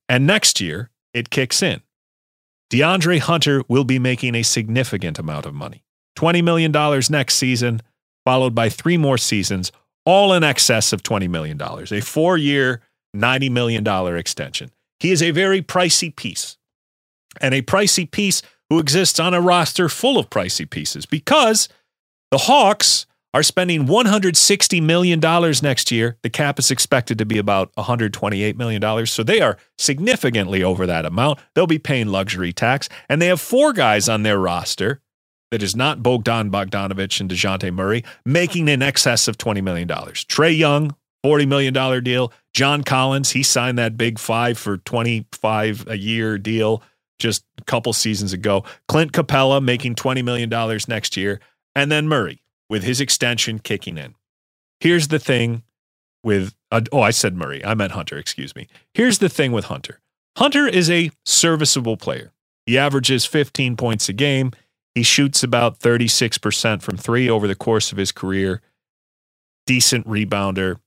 and 0.10 0.26
next 0.26 0.60
year 0.60 0.90
it 1.14 1.30
kicks 1.30 1.62
in. 1.62 1.84
DeAndre 2.72 3.20
Hunter 3.20 3.62
will 3.68 3.84
be 3.84 4.00
making 4.00 4.34
a 4.34 4.42
significant 4.42 5.20
amount 5.20 5.46
of 5.46 5.54
money 5.54 5.84
$20 6.18 6.44
million 6.44 6.72
next 7.12 7.36
season, 7.36 7.84
followed 8.26 8.56
by 8.56 8.68
three 8.68 8.98
more 8.98 9.20
seasons, 9.20 9.72
all 10.06 10.34
in 10.34 10.44
excess 10.44 10.92
of 10.92 11.04
$20 11.04 11.30
million, 11.30 11.62
a 11.62 12.02
four 12.02 12.36
year, 12.36 12.82
$90 13.16 13.52
million 13.52 13.86
extension. 14.18 14.72
He 15.00 15.12
is 15.12 15.22
a 15.22 15.32
very 15.32 15.62
pricey 15.62 16.16
piece, 16.16 16.58
and 17.42 17.54
a 17.54 17.62
pricey 17.62 18.10
piece 18.10 18.42
who 18.70 18.80
exists 18.80 19.20
on 19.20 19.34
a 19.34 19.42
roster 19.42 19.90
full 19.90 20.18
of 20.18 20.30
pricey 20.30 20.70
pieces 20.70 21.06
because 21.06 21.70
the 22.32 22.40
Hawks 22.40 23.06
are 23.36 23.44
spending 23.44 23.86
$160 23.86 24.82
million 24.82 25.20
next 25.62 25.92
year. 25.92 26.18
The 26.24 26.30
cap 26.30 26.58
is 26.58 26.72
expected 26.72 27.18
to 27.18 27.26
be 27.26 27.38
about 27.38 27.76
$128 27.76 28.56
million. 28.56 29.06
So 29.06 29.24
they 29.24 29.42
are 29.42 29.58
significantly 29.78 30.64
over 30.64 30.86
that 30.86 31.06
amount. 31.06 31.40
They'll 31.54 31.68
be 31.68 31.78
paying 31.78 32.08
luxury 32.08 32.54
tax. 32.54 32.88
And 33.10 33.22
they 33.22 33.28
have 33.28 33.42
four 33.42 33.74
guys 33.74 34.08
on 34.08 34.24
their 34.24 34.40
roster 34.40 35.02
that 35.52 35.62
is 35.62 35.76
not 35.76 36.02
Bogdan 36.02 36.50
Bogdanovich 36.50 37.20
and 37.20 37.30
DeJounte 37.30 37.74
Murray, 37.74 38.06
making 38.26 38.70
in 38.70 38.82
excess 38.82 39.28
of 39.28 39.38
$20 39.38 39.62
million. 39.62 39.88
Trae 39.88 40.58
Young, 40.58 40.96
$40 41.26 41.48
million 41.48 42.04
deal. 42.04 42.32
John 42.54 42.84
Collins, 42.84 43.32
he 43.32 43.42
signed 43.42 43.80
that 43.80 43.98
big 43.98 44.20
five 44.20 44.58
for 44.58 44.78
25 44.78 45.88
a 45.88 45.98
year 45.98 46.38
deal 46.38 46.84
just 47.18 47.44
a 47.58 47.64
couple 47.64 47.94
seasons 47.94 48.34
ago. 48.34 48.64
Clint 48.88 49.12
Capela 49.12 49.64
making 49.64 49.96
$20 49.96 50.24
million 50.24 50.50
next 50.88 51.18
year. 51.18 51.40
And 51.74 51.92
then 51.92 52.08
Murray 52.08 52.42
with 52.70 52.84
his 52.84 53.02
extension 53.02 53.60
kicking 53.60 53.98
in. 53.98 54.16
Here's 54.80 55.08
the 55.08 55.20
thing 55.20 55.64
with, 56.24 56.54
uh, 56.72 56.82
oh, 56.92 57.02
I 57.02 57.12
said 57.12 57.36
Murray. 57.36 57.64
I 57.64 57.74
meant 57.74 57.94
Hunter, 57.94 58.18
excuse 58.18 58.56
me. 58.56 58.68
Here's 58.94 59.20
the 59.20 59.30
thing 59.30 59.52
with 59.52 59.66
Hunter 59.66 60.00
Hunter 60.38 60.68
is 60.68 60.90
a 60.90 61.12
serviceable 61.26 61.98
player. 61.98 62.34
He 62.66 62.78
averages 62.78 63.26
15 63.26 63.78
points 63.78 64.10
a 64.10 64.14
game. 64.14 64.52
He 64.94 65.04
shoots 65.04 65.44
about 65.44 65.80
36% 65.80 66.82
from 66.82 66.98
three 66.98 67.30
over 67.30 67.48
the 67.48 67.56
course 67.56 67.92
of 67.92 67.98
his 67.98 68.12
career. 68.12 68.62
Decent 69.66 70.08
rebounder, 70.08 70.78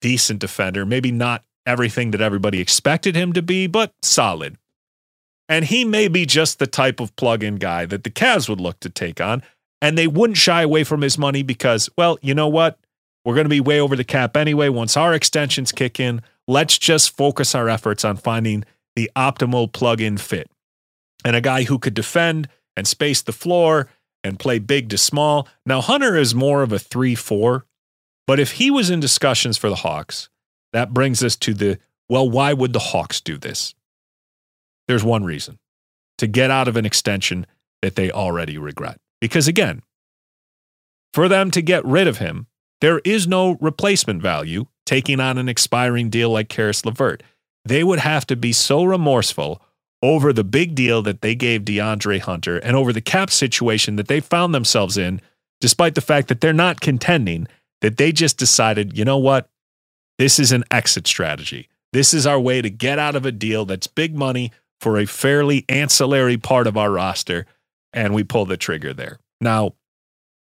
decent 0.00 0.40
defender. 0.40 0.84
Maybe 0.84 1.10
not 1.10 1.44
everything 1.66 2.12
that 2.12 2.20
everybody 2.20 2.60
expected 2.60 3.16
him 3.16 3.32
to 3.32 3.42
be, 3.42 3.66
but 3.66 3.92
solid. 4.02 4.56
And 5.48 5.64
he 5.64 5.84
may 5.84 6.08
be 6.08 6.26
just 6.26 6.58
the 6.58 6.66
type 6.66 7.00
of 7.00 7.14
plug 7.16 7.42
in 7.42 7.56
guy 7.56 7.86
that 7.86 8.04
the 8.04 8.10
Cavs 8.10 8.48
would 8.48 8.60
look 8.60 8.80
to 8.80 8.90
take 8.90 9.20
on 9.20 9.42
and 9.80 9.96
they 9.96 10.06
wouldn't 10.06 10.38
shy 10.38 10.62
away 10.62 10.84
from 10.84 11.02
his 11.02 11.18
money 11.18 11.42
because, 11.42 11.88
well, 11.96 12.18
you 12.22 12.34
know 12.34 12.48
what? 12.48 12.78
We're 13.24 13.34
going 13.34 13.44
to 13.44 13.50
be 13.50 13.60
way 13.60 13.80
over 13.80 13.96
the 13.96 14.04
cap 14.04 14.36
anyway. 14.36 14.68
Once 14.68 14.96
our 14.96 15.12
extensions 15.12 15.72
kick 15.72 16.00
in, 16.00 16.22
let's 16.46 16.78
just 16.78 17.16
focus 17.16 17.54
our 17.54 17.68
efforts 17.68 18.04
on 18.04 18.16
finding 18.16 18.64
the 18.94 19.10
optimal 19.16 19.72
plug 19.72 20.00
in 20.00 20.16
fit. 20.16 20.50
And 21.24 21.36
a 21.36 21.40
guy 21.40 21.64
who 21.64 21.78
could 21.78 21.94
defend 21.94 22.48
and 22.76 22.86
space 22.86 23.22
the 23.22 23.32
floor 23.32 23.88
and 24.22 24.38
play 24.38 24.58
big 24.58 24.88
to 24.90 24.98
small. 24.98 25.48
Now, 25.64 25.80
Hunter 25.80 26.16
is 26.16 26.34
more 26.34 26.62
of 26.62 26.72
a 26.72 26.78
3 26.78 27.14
4, 27.14 27.64
but 28.26 28.40
if 28.40 28.52
he 28.52 28.70
was 28.70 28.90
in 28.90 29.00
discussions 29.00 29.56
for 29.56 29.68
the 29.68 29.76
Hawks, 29.76 30.28
that 30.72 30.92
brings 30.92 31.22
us 31.22 31.36
to 31.36 31.54
the 31.54 31.78
well, 32.08 32.28
why 32.28 32.52
would 32.52 32.72
the 32.72 32.78
Hawks 32.78 33.20
do 33.20 33.36
this? 33.36 33.74
There's 34.86 35.02
one 35.02 35.24
reason 35.24 35.58
to 36.18 36.26
get 36.26 36.50
out 36.50 36.68
of 36.68 36.76
an 36.76 36.86
extension 36.86 37.46
that 37.82 37.96
they 37.96 38.10
already 38.10 38.58
regret. 38.58 38.98
Because 39.20 39.48
again, 39.48 39.82
for 41.12 41.28
them 41.28 41.50
to 41.50 41.62
get 41.62 41.84
rid 41.84 42.06
of 42.06 42.18
him, 42.18 42.46
there 42.80 43.00
is 43.04 43.26
no 43.26 43.56
replacement 43.60 44.22
value 44.22 44.66
taking 44.84 45.18
on 45.18 45.38
an 45.38 45.48
expiring 45.48 46.10
deal 46.10 46.30
like 46.30 46.48
Caris 46.48 46.84
LeVert. 46.84 47.22
They 47.64 47.82
would 47.82 47.98
have 47.98 48.26
to 48.26 48.36
be 48.36 48.52
so 48.52 48.84
remorseful 48.84 49.60
over 50.02 50.32
the 50.32 50.44
big 50.44 50.74
deal 50.74 51.02
that 51.02 51.22
they 51.22 51.34
gave 51.34 51.62
DeAndre 51.62 52.20
Hunter 52.20 52.58
and 52.58 52.76
over 52.76 52.92
the 52.92 53.00
cap 53.00 53.30
situation 53.30 53.96
that 53.96 54.08
they 54.08 54.20
found 54.20 54.54
themselves 54.54 54.96
in, 54.96 55.20
despite 55.60 55.94
the 55.94 56.00
fact 56.00 56.28
that 56.28 56.40
they're 56.40 56.52
not 56.52 56.80
contending, 56.80 57.48
that 57.86 57.98
they 57.98 58.10
just 58.10 58.36
decided, 58.36 58.98
you 58.98 59.04
know 59.04 59.16
what? 59.16 59.48
This 60.18 60.40
is 60.40 60.50
an 60.50 60.64
exit 60.72 61.06
strategy. 61.06 61.68
This 61.92 62.12
is 62.12 62.26
our 62.26 62.40
way 62.40 62.60
to 62.60 62.68
get 62.68 62.98
out 62.98 63.14
of 63.14 63.24
a 63.24 63.30
deal 63.30 63.64
that's 63.64 63.86
big 63.86 64.16
money 64.16 64.50
for 64.80 64.98
a 64.98 65.06
fairly 65.06 65.64
ancillary 65.68 66.36
part 66.36 66.66
of 66.66 66.76
our 66.76 66.90
roster 66.90 67.46
and 67.92 68.12
we 68.12 68.24
pull 68.24 68.44
the 68.44 68.56
trigger 68.56 68.92
there. 68.92 69.20
Now, 69.40 69.74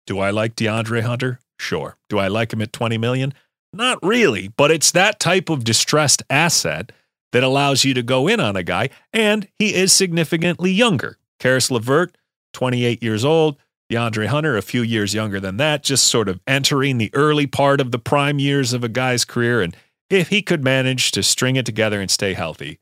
do 0.06 0.20
I 0.20 0.30
like 0.30 0.56
DeAndre 0.56 1.02
Hunter? 1.02 1.40
Sure. 1.58 1.98
Do 2.08 2.20
I 2.20 2.28
like 2.28 2.54
him 2.54 2.62
at 2.62 2.72
20 2.72 3.00
million? 3.00 3.34
Not 3.74 3.98
really, 4.04 4.50
but 4.50 4.70
it's 4.70 4.92
that 4.92 5.20
type 5.20 5.50
of 5.50 5.64
distressed 5.64 6.22
asset 6.30 6.92
that 7.32 7.44
allows 7.44 7.84
you 7.84 7.96
to 7.96 8.04
go 8.04 8.28
in 8.28 8.40
on 8.40 8.56
a 8.56 8.62
guy, 8.62 8.92
and 9.12 9.48
he 9.58 9.74
is 9.74 9.92
significantly 9.92 10.72
younger. 10.72 11.18
Caris 11.40 11.72
LeVert, 11.72 12.16
28 12.54 13.02
years 13.02 13.26
old. 13.26 13.58
DeAndre 13.92 14.28
Hunter, 14.28 14.58
a 14.58 14.62
few 14.62 14.82
years 14.82 15.14
younger 15.14 15.40
than 15.40 15.58
that, 15.58 15.84
just 15.84 16.06
sort 16.06 16.30
of 16.30 16.40
entering 16.48 16.98
the 16.98 17.12
early 17.14 17.48
part 17.48 17.82
of 17.82 17.92
the 17.92 18.00
prime 18.00 18.40
years 18.40 18.74
of 18.74 18.84
a 18.84 18.90
guy's 18.90 19.26
career. 19.26 19.62
And 19.62 19.76
if 20.10 20.30
he 20.30 20.42
could 20.42 20.64
manage 20.64 21.12
to 21.12 21.24
string 21.24 21.56
it 21.56 21.66
together 21.66 22.00
and 22.00 22.10
stay 22.10 22.34
healthy, 22.34 22.80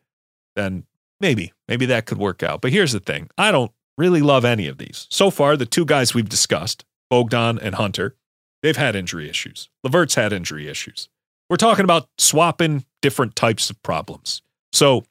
then 0.56 0.86
maybe, 1.20 1.54
maybe 1.68 1.86
that 1.88 2.06
could 2.06 2.18
work 2.18 2.44
out. 2.44 2.62
But 2.62 2.72
here's 2.72 2.92
the 2.92 3.00
thing 3.00 3.30
I 3.38 3.52
don't 3.52 3.72
really 3.98 4.22
love 4.22 4.46
any 4.46 4.68
of 4.68 4.78
these. 4.78 5.08
So 5.10 5.30
far, 5.30 5.58
the 5.58 5.66
two 5.66 5.86
guys 5.86 6.14
we've 6.14 6.30
discussed, 6.30 6.86
Bogdan 7.10 7.60
and 7.60 7.76
Hunter, 7.76 8.16
they've 8.62 8.78
had 8.78 8.96
injury 8.96 9.30
issues. 9.30 9.70
LeVert's 9.84 10.16
had 10.16 10.34
injury 10.34 10.68
issues. 10.68 11.10
We're 11.50 11.58
talking 11.58 11.84
about 11.84 12.08
swapping 12.18 12.86
different 13.02 13.36
types 13.36 13.70
of 13.70 13.82
problems. 13.84 14.42
So, 14.72 15.04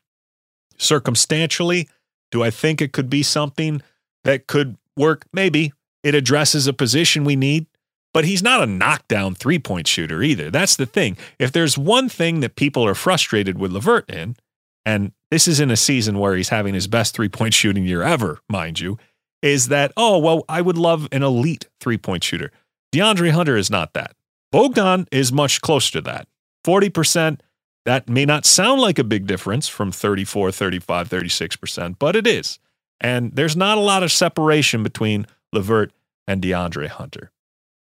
circumstantially, 0.79 1.89
do 2.31 2.43
I 2.43 2.51
think 2.51 2.81
it 2.81 2.93
could 2.93 3.11
be 3.11 3.23
something 3.23 3.83
that 4.25 4.47
could 4.47 4.77
work? 4.97 5.27
Maybe. 5.33 5.73
It 6.03 6.15
addresses 6.15 6.67
a 6.67 6.73
position 6.73 7.25
we 7.25 7.37
need, 7.37 7.67
but 8.13 8.25
he's 8.25 8.43
not 8.43 8.63
a 8.63 8.67
knockdown 8.67 9.35
three 9.35 9.59
point 9.59 9.87
shooter 9.87 10.23
either. 10.23 10.51
That's 10.51 10.77
the 10.77 10.87
thing. 10.87 11.17
If 11.39 11.53
there's 11.53 11.79
one 11.79 12.09
thing 12.09 12.41
that 12.41 12.57
people 12.57 12.85
are 12.87 12.95
frustrated 12.95 13.59
with 13.59 13.73
LeVert 13.73 14.11
in, 14.11 14.37
and 14.85 15.13
this 15.31 15.47
is 15.47 15.61
in 15.61 15.71
a 15.71 15.77
season 15.77 16.19
where 16.19 16.35
he's 16.35 16.49
having 16.49 16.75
his 16.75 16.87
best 16.87 17.15
three 17.15 17.29
point 17.29 17.55
shooting 17.55 17.85
year 17.85 18.03
ever, 18.03 18.41
mind 18.49 18.81
you, 18.81 18.99
is 19.43 19.69
that, 19.69 19.93
oh, 19.97 20.19
well, 20.19 20.45
I 20.49 20.61
would 20.61 20.79
love 20.79 21.09
an 21.13 21.23
elite 21.23 21.69
three 21.81 21.99
point 21.99 22.25
shooter. 22.25 22.51
DeAndre 22.93 23.31
Hunter 23.31 23.57
is 23.57 23.71
not 23.71 23.95
that. 23.95 24.15
Bogdan 24.51 25.07
is 25.13 25.33
much 25.33 25.61
closer 25.61 25.93
to 25.93 26.01
that. 26.03 26.27
40%, 26.65 27.41
that 27.87 28.09
may 28.09 28.25
not 28.25 28.45
sound 28.45 28.81
like 28.81 28.99
a 28.99 29.05
big 29.05 29.27
difference 29.27 29.69
from 29.69 29.93
34, 29.93 30.51
35, 30.51 31.09
36%, 31.09 31.97
but 31.99 32.17
it 32.17 32.27
is. 32.27 32.59
And 33.01 33.35
there's 33.35 33.57
not 33.57 33.79
a 33.79 33.83
lot 33.83 34.03
of 34.03 34.13
separation 34.13 34.83
between 34.83 35.27
LeVert 35.53 35.93
and 36.27 36.43
DeAndre 36.43 36.89
Hunter. 36.89 37.31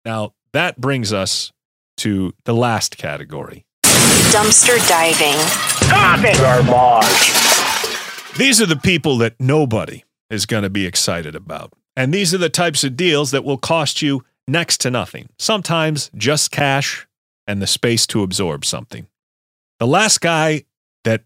Now, 0.06 0.34
that 0.54 0.80
brings 0.80 1.12
us 1.12 1.52
to 1.98 2.34
the 2.46 2.54
last 2.54 2.98
category 2.98 3.66
Dumpster 4.32 4.78
diving. 4.90 5.38
Garbage. 5.90 6.38
These 8.38 8.62
are 8.62 8.66
the 8.66 8.76
people 8.76 9.18
that 9.20 9.36
nobody 9.40 10.04
is 10.30 10.46
going 10.46 10.64
to 10.64 10.70
be 10.70 10.86
excited 10.86 11.34
about. 11.34 11.74
And 11.96 12.14
these 12.14 12.34
are 12.34 12.38
the 12.38 12.50
types 12.50 12.84
of 12.84 12.98
deals 12.98 13.32
that 13.32 13.44
will 13.44 13.58
cost 13.58 14.02
you 14.02 14.24
next 14.48 14.82
to 14.82 14.92
nothing. 14.92 15.30
Sometimes 15.40 16.12
just 16.16 16.52
cash 16.52 17.08
and 17.48 17.62
the 17.62 17.68
space 17.68 18.06
to 18.08 18.22
absorb 18.22 18.66
something. 18.66 19.08
The 19.80 19.88
last 19.88 20.20
guy 20.20 20.66
that 21.04 21.24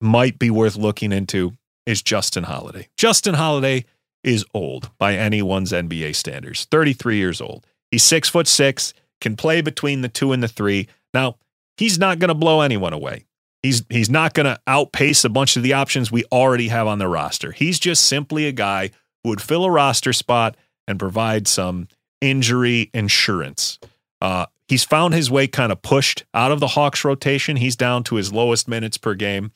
might 0.00 0.38
be 0.38 0.50
worth 0.50 0.76
looking 0.76 1.10
into 1.10 1.54
is 1.86 2.02
Justin 2.02 2.44
Holiday. 2.44 2.88
Justin 2.96 3.34
Holiday 3.34 3.86
is 4.24 4.44
old 4.54 4.90
by 4.98 5.14
anyone's 5.14 5.72
NBA 5.72 6.14
standards, 6.14 6.64
33 6.66 7.16
years 7.16 7.40
old. 7.40 7.66
He's 7.90 8.02
six 8.02 8.28
foot 8.28 8.46
six, 8.46 8.94
can 9.20 9.36
play 9.36 9.60
between 9.60 10.02
the 10.02 10.08
two 10.08 10.32
and 10.32 10.42
the 10.42 10.48
three. 10.48 10.88
Now, 11.12 11.36
he's 11.76 11.98
not 11.98 12.18
going 12.18 12.28
to 12.28 12.34
blow 12.34 12.60
anyone 12.60 12.92
away. 12.92 13.26
He's 13.62 13.84
he's 13.88 14.10
not 14.10 14.34
going 14.34 14.46
to 14.46 14.60
outpace 14.66 15.24
a 15.24 15.28
bunch 15.28 15.56
of 15.56 15.62
the 15.62 15.72
options 15.72 16.10
we 16.10 16.24
already 16.32 16.68
have 16.68 16.86
on 16.86 16.98
the 16.98 17.06
roster. 17.06 17.52
He's 17.52 17.78
just 17.78 18.06
simply 18.06 18.46
a 18.46 18.52
guy 18.52 18.90
who 19.22 19.30
would 19.30 19.40
fill 19.40 19.64
a 19.64 19.70
roster 19.70 20.12
spot 20.12 20.56
and 20.88 20.98
provide 20.98 21.46
some 21.46 21.86
injury 22.20 22.90
insurance. 22.92 23.78
Uh, 24.20 24.46
he's 24.66 24.84
found 24.84 25.14
his 25.14 25.30
way 25.30 25.46
kind 25.46 25.70
of 25.70 25.82
pushed 25.82 26.24
out 26.34 26.50
of 26.50 26.60
the 26.60 26.68
Hawks 26.68 27.04
rotation. 27.04 27.56
He's 27.56 27.76
down 27.76 28.02
to 28.04 28.16
his 28.16 28.32
lowest 28.32 28.66
minutes 28.68 28.98
per 28.98 29.14
game 29.14 29.52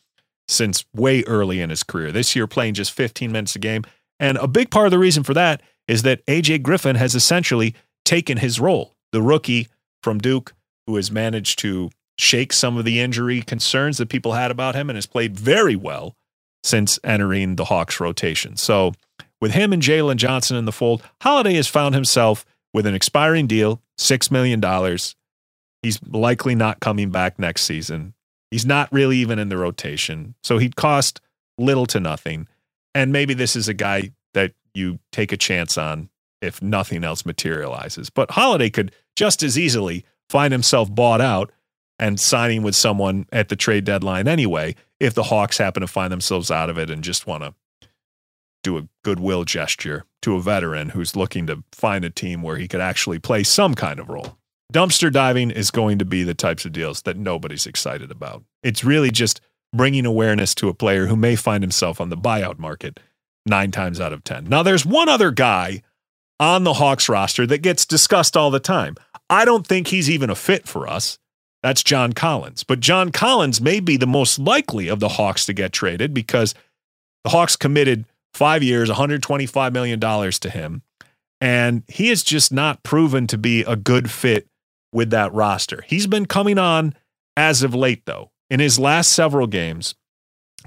since 0.48 0.84
way 0.94 1.24
early 1.24 1.60
in 1.60 1.70
his 1.70 1.82
career. 1.82 2.12
This 2.12 2.36
year, 2.36 2.46
playing 2.46 2.74
just 2.74 2.92
15 2.92 3.32
minutes 3.32 3.56
a 3.56 3.58
game. 3.58 3.84
And 4.18 4.38
a 4.38 4.48
big 4.48 4.70
part 4.70 4.86
of 4.86 4.90
the 4.90 4.98
reason 4.98 5.22
for 5.22 5.34
that 5.34 5.62
is 5.88 6.02
that 6.02 6.24
AJ 6.26 6.62
Griffin 6.62 6.96
has 6.96 7.14
essentially 7.14 7.74
taken 8.04 8.38
his 8.38 8.58
role. 8.58 8.94
The 9.12 9.22
rookie 9.22 9.68
from 10.02 10.18
Duke 10.18 10.52
who 10.86 10.96
has 10.96 11.10
managed 11.10 11.58
to 11.60 11.90
shake 12.18 12.52
some 12.52 12.76
of 12.76 12.84
the 12.84 13.00
injury 13.00 13.42
concerns 13.42 13.98
that 13.98 14.08
people 14.08 14.32
had 14.32 14.50
about 14.50 14.74
him 14.74 14.88
and 14.88 14.96
has 14.96 15.06
played 15.06 15.36
very 15.36 15.76
well 15.76 16.16
since 16.62 16.98
entering 17.04 17.56
the 17.56 17.66
Hawks 17.66 18.00
rotation. 18.00 18.56
So, 18.56 18.92
with 19.40 19.52
him 19.52 19.72
and 19.72 19.82
Jalen 19.82 20.16
Johnson 20.16 20.56
in 20.56 20.64
the 20.64 20.72
fold, 20.72 21.02
Holiday 21.20 21.54
has 21.54 21.68
found 21.68 21.94
himself 21.94 22.44
with 22.72 22.86
an 22.86 22.94
expiring 22.94 23.46
deal, 23.46 23.82
$6 23.98 24.30
million. 24.30 24.62
He's 25.82 26.00
likely 26.10 26.54
not 26.54 26.80
coming 26.80 27.10
back 27.10 27.38
next 27.38 27.62
season. 27.62 28.14
He's 28.50 28.64
not 28.64 28.90
really 28.92 29.18
even 29.18 29.38
in 29.38 29.50
the 29.50 29.58
rotation. 29.58 30.34
So, 30.42 30.58
he'd 30.58 30.76
cost 30.76 31.20
little 31.58 31.86
to 31.86 32.00
nothing. 32.00 32.48
And 32.96 33.12
maybe 33.12 33.34
this 33.34 33.56
is 33.56 33.68
a 33.68 33.74
guy 33.74 34.12
that 34.32 34.54
you 34.72 35.00
take 35.12 35.30
a 35.30 35.36
chance 35.36 35.76
on 35.76 36.08
if 36.40 36.62
nothing 36.62 37.04
else 37.04 37.26
materializes. 37.26 38.08
But 38.08 38.30
Holiday 38.30 38.70
could 38.70 38.90
just 39.16 39.42
as 39.42 39.58
easily 39.58 40.06
find 40.30 40.50
himself 40.50 40.90
bought 40.94 41.20
out 41.20 41.52
and 41.98 42.18
signing 42.18 42.62
with 42.62 42.74
someone 42.74 43.26
at 43.30 43.50
the 43.50 43.56
trade 43.56 43.84
deadline 43.84 44.26
anyway 44.26 44.76
if 44.98 45.12
the 45.12 45.24
Hawks 45.24 45.58
happen 45.58 45.82
to 45.82 45.86
find 45.86 46.10
themselves 46.10 46.50
out 46.50 46.70
of 46.70 46.78
it 46.78 46.88
and 46.88 47.04
just 47.04 47.26
want 47.26 47.42
to 47.44 47.54
do 48.62 48.78
a 48.78 48.88
goodwill 49.04 49.44
gesture 49.44 50.06
to 50.22 50.36
a 50.36 50.40
veteran 50.40 50.88
who's 50.88 51.14
looking 51.14 51.46
to 51.48 51.62
find 51.72 52.02
a 52.02 52.08
team 52.08 52.40
where 52.40 52.56
he 52.56 52.66
could 52.66 52.80
actually 52.80 53.18
play 53.18 53.42
some 53.42 53.74
kind 53.74 54.00
of 54.00 54.08
role. 54.08 54.38
Dumpster 54.72 55.12
diving 55.12 55.50
is 55.50 55.70
going 55.70 55.98
to 55.98 56.06
be 56.06 56.22
the 56.22 56.34
types 56.34 56.64
of 56.64 56.72
deals 56.72 57.02
that 57.02 57.18
nobody's 57.18 57.66
excited 57.66 58.10
about. 58.10 58.42
It's 58.62 58.82
really 58.82 59.10
just 59.10 59.42
bringing 59.72 60.06
awareness 60.06 60.54
to 60.56 60.68
a 60.68 60.74
player 60.74 61.06
who 61.06 61.16
may 61.16 61.36
find 61.36 61.62
himself 61.62 62.00
on 62.00 62.08
the 62.08 62.16
buyout 62.16 62.58
market 62.58 63.00
nine 63.44 63.70
times 63.70 64.00
out 64.00 64.12
of 64.12 64.24
10. 64.24 64.44
Now, 64.44 64.62
there's 64.62 64.84
one 64.86 65.08
other 65.08 65.30
guy 65.30 65.82
on 66.38 66.64
the 66.64 66.74
Hawks 66.74 67.08
roster 67.08 67.46
that 67.46 67.62
gets 67.62 67.86
discussed 67.86 68.36
all 68.36 68.50
the 68.50 68.60
time. 68.60 68.96
I 69.30 69.44
don't 69.44 69.66
think 69.66 69.88
he's 69.88 70.10
even 70.10 70.30
a 70.30 70.34
fit 70.34 70.68
for 70.68 70.88
us. 70.88 71.18
That's 71.62 71.82
John 71.82 72.12
Collins. 72.12 72.64
But 72.64 72.80
John 72.80 73.10
Collins 73.10 73.60
may 73.60 73.80
be 73.80 73.96
the 73.96 74.06
most 74.06 74.38
likely 74.38 74.88
of 74.88 75.00
the 75.00 75.08
Hawks 75.08 75.46
to 75.46 75.52
get 75.52 75.72
traded 75.72 76.14
because 76.14 76.54
the 77.24 77.30
Hawks 77.30 77.56
committed 77.56 78.04
five 78.34 78.62
years, 78.62 78.90
$125 78.90 79.72
million 79.72 79.98
to 79.98 80.50
him. 80.50 80.82
And 81.40 81.82
he 81.88 82.08
has 82.08 82.22
just 82.22 82.52
not 82.52 82.82
proven 82.82 83.26
to 83.28 83.38
be 83.38 83.62
a 83.62 83.76
good 83.76 84.10
fit 84.10 84.46
with 84.92 85.10
that 85.10 85.32
roster. 85.32 85.82
He's 85.86 86.06
been 86.06 86.26
coming 86.26 86.58
on 86.58 86.94
as 87.36 87.62
of 87.62 87.74
late, 87.74 88.02
though. 88.06 88.30
In 88.50 88.60
his 88.60 88.78
last 88.78 89.10
several 89.10 89.46
games, 89.46 89.94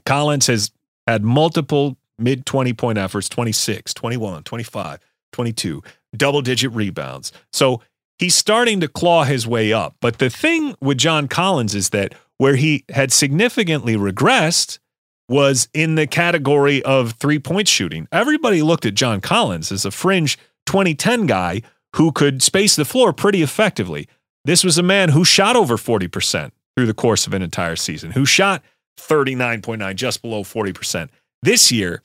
Collins 0.05 0.47
has 0.47 0.71
had 1.07 1.23
multiple 1.23 1.97
mid 2.17 2.45
20 2.45 2.73
point 2.73 2.97
efforts 2.97 3.29
26, 3.29 3.93
21, 3.93 4.43
25, 4.43 4.99
22, 5.31 5.83
double 6.15 6.41
digit 6.41 6.71
rebounds. 6.71 7.31
So 7.53 7.81
he's 8.17 8.35
starting 8.35 8.79
to 8.81 8.87
claw 8.87 9.23
his 9.23 9.47
way 9.47 9.71
up. 9.71 9.95
But 10.01 10.19
the 10.19 10.29
thing 10.29 10.75
with 10.81 10.97
John 10.97 11.27
Collins 11.27 11.73
is 11.73 11.89
that 11.89 12.13
where 12.37 12.55
he 12.55 12.85
had 12.89 13.11
significantly 13.11 13.95
regressed 13.95 14.79
was 15.27 15.69
in 15.73 15.95
the 15.95 16.07
category 16.07 16.83
of 16.83 17.13
three 17.13 17.39
point 17.39 17.67
shooting. 17.67 18.07
Everybody 18.11 18.61
looked 18.61 18.85
at 18.85 18.95
John 18.95 19.21
Collins 19.21 19.71
as 19.71 19.85
a 19.85 19.91
fringe 19.91 20.37
2010 20.65 21.27
guy 21.27 21.61
who 21.95 22.11
could 22.11 22.41
space 22.43 22.75
the 22.75 22.85
floor 22.85 23.13
pretty 23.13 23.41
effectively. 23.41 24.07
This 24.45 24.63
was 24.63 24.77
a 24.77 24.83
man 24.83 25.09
who 25.09 25.23
shot 25.25 25.55
over 25.55 25.77
40% 25.77 26.51
through 26.79 26.85
the 26.85 26.93
course 26.93 27.27
of 27.27 27.33
an 27.33 27.41
entire 27.41 27.75
season, 27.75 28.11
who 28.11 28.25
shot 28.25 28.63
39.9, 28.97 29.95
just 29.95 30.21
below 30.21 30.43
40%. 30.43 31.09
This 31.41 31.73
year, 31.73 32.01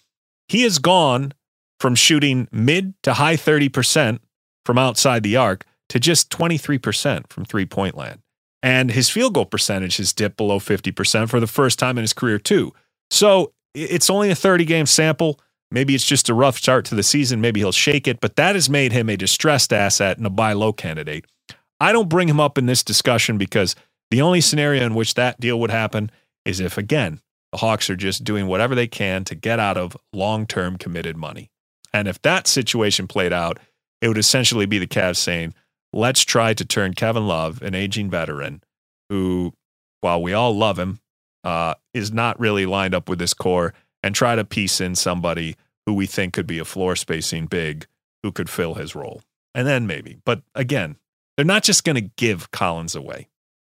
he 0.49 0.63
has 0.63 0.81
gone 0.81 1.33
from 1.79 1.95
shooting 1.95 2.49
mid 2.51 3.01
to 3.05 3.15
high 3.15 3.37
30% 3.37 4.19
from 4.67 4.77
outside 4.77 5.23
the 5.23 5.37
arc 5.37 5.65
to 5.91 6.01
just 6.01 6.29
23% 6.31 7.29
from 7.29 7.45
three 7.45 7.67
point 7.67 7.97
land. 7.97 8.19
And 8.65 8.91
his 8.91 9.09
field 9.09 9.35
goal 9.35 9.45
percentage 9.45 9.99
has 9.99 10.13
dipped 10.13 10.37
below 10.37 10.59
50% 10.59 11.29
for 11.29 11.39
the 11.39 11.47
first 11.47 11.79
time 11.79 11.97
in 11.97 12.03
his 12.03 12.13
career, 12.13 12.41
too. 12.41 12.73
So 13.13 13.53
it's 13.75 14.11
only 14.11 14.29
a 14.31 14.35
30 14.35 14.65
game 14.65 14.87
sample. 14.87 15.39
Maybe 15.71 15.95
it's 15.95 16.07
just 16.07 16.29
a 16.29 16.35
rough 16.35 16.57
start 16.57 16.85
to 16.87 16.97
the 16.97 17.05
season. 17.05 17.41
Maybe 17.41 17.61
he'll 17.61 17.71
shake 17.71 18.09
it, 18.09 18.19
but 18.21 18.35
that 18.35 18.57
has 18.57 18.69
made 18.69 18.91
him 18.91 19.09
a 19.09 19.17
distressed 19.17 19.73
asset 19.73 20.17
and 20.17 20.27
a 20.27 20.31
buy 20.31 20.53
low 20.53 20.73
candidate. 20.73 21.27
I 21.79 21.93
don't 21.93 22.09
bring 22.09 22.29
him 22.29 22.41
up 22.41 22.59
in 22.59 22.67
this 22.67 22.83
discussion 22.83 23.39
because 23.39 23.77
the 24.11 24.23
only 24.23 24.41
scenario 24.41 24.85
in 24.85 24.95
which 24.95 25.15
that 25.15 25.41
deal 25.41 25.59
would 25.61 25.71
happen 25.71 26.11
is 26.45 26.61
if, 26.61 26.79
again, 26.79 27.21
the 27.53 27.59
Hawks 27.59 27.89
are 27.89 27.97
just 27.97 28.25
doing 28.25 28.47
whatever 28.47 28.75
they 28.75 28.87
can 28.87 29.25
to 29.25 29.35
get 29.35 29.61
out 29.61 29.77
of 29.77 29.97
long 30.13 30.47
term 30.47 30.77
committed 30.77 31.17
money. 31.17 31.51
And 31.93 32.09
if 32.09 32.21
that 32.23 32.47
situation 32.47 33.07
played 33.07 33.33
out, 33.33 33.59
it 34.01 34.09
would 34.09 34.19
essentially 34.19 34.67
be 34.67 34.79
the 34.79 34.87
Cavs 34.87 35.19
saying, 35.19 35.55
let's 35.93 36.25
try 36.25 36.53
to 36.55 36.65
turn 36.65 36.95
Kevin 36.95 37.27
Love, 37.27 37.63
an 37.63 37.75
aging 37.75 38.11
veteran, 38.11 38.63
who, 39.09 39.55
while 40.01 40.21
we 40.21 40.33
all 40.33 40.57
love 40.57 40.79
him, 40.79 40.99
uh, 41.45 41.75
is 41.93 42.13
not 42.13 42.41
really 42.41 42.67
lined 42.67 42.95
up 42.95 43.09
with 43.09 43.19
this 43.19 43.35
core, 43.35 43.73
and 44.03 44.15
try 44.15 44.35
to 44.35 44.45
piece 44.45 44.81
in 44.81 44.95
somebody 44.95 45.57
who 45.87 45.95
we 45.95 46.07
think 46.07 46.35
could 46.35 46.47
be 46.47 46.59
a 46.59 46.65
floor 46.65 46.97
spacing 46.97 47.47
big 47.47 47.87
who 48.23 48.33
could 48.33 48.51
fill 48.51 48.75
his 48.75 48.95
role. 48.95 49.23
And 49.55 49.67
then 49.67 49.87
maybe. 49.87 50.17
But 50.25 50.43
again, 50.55 50.97
they're 51.37 51.45
not 51.45 51.63
just 51.63 51.85
going 51.85 51.97
to 51.97 52.11
give 52.17 52.51
Collins 52.51 52.97
away. 52.97 53.29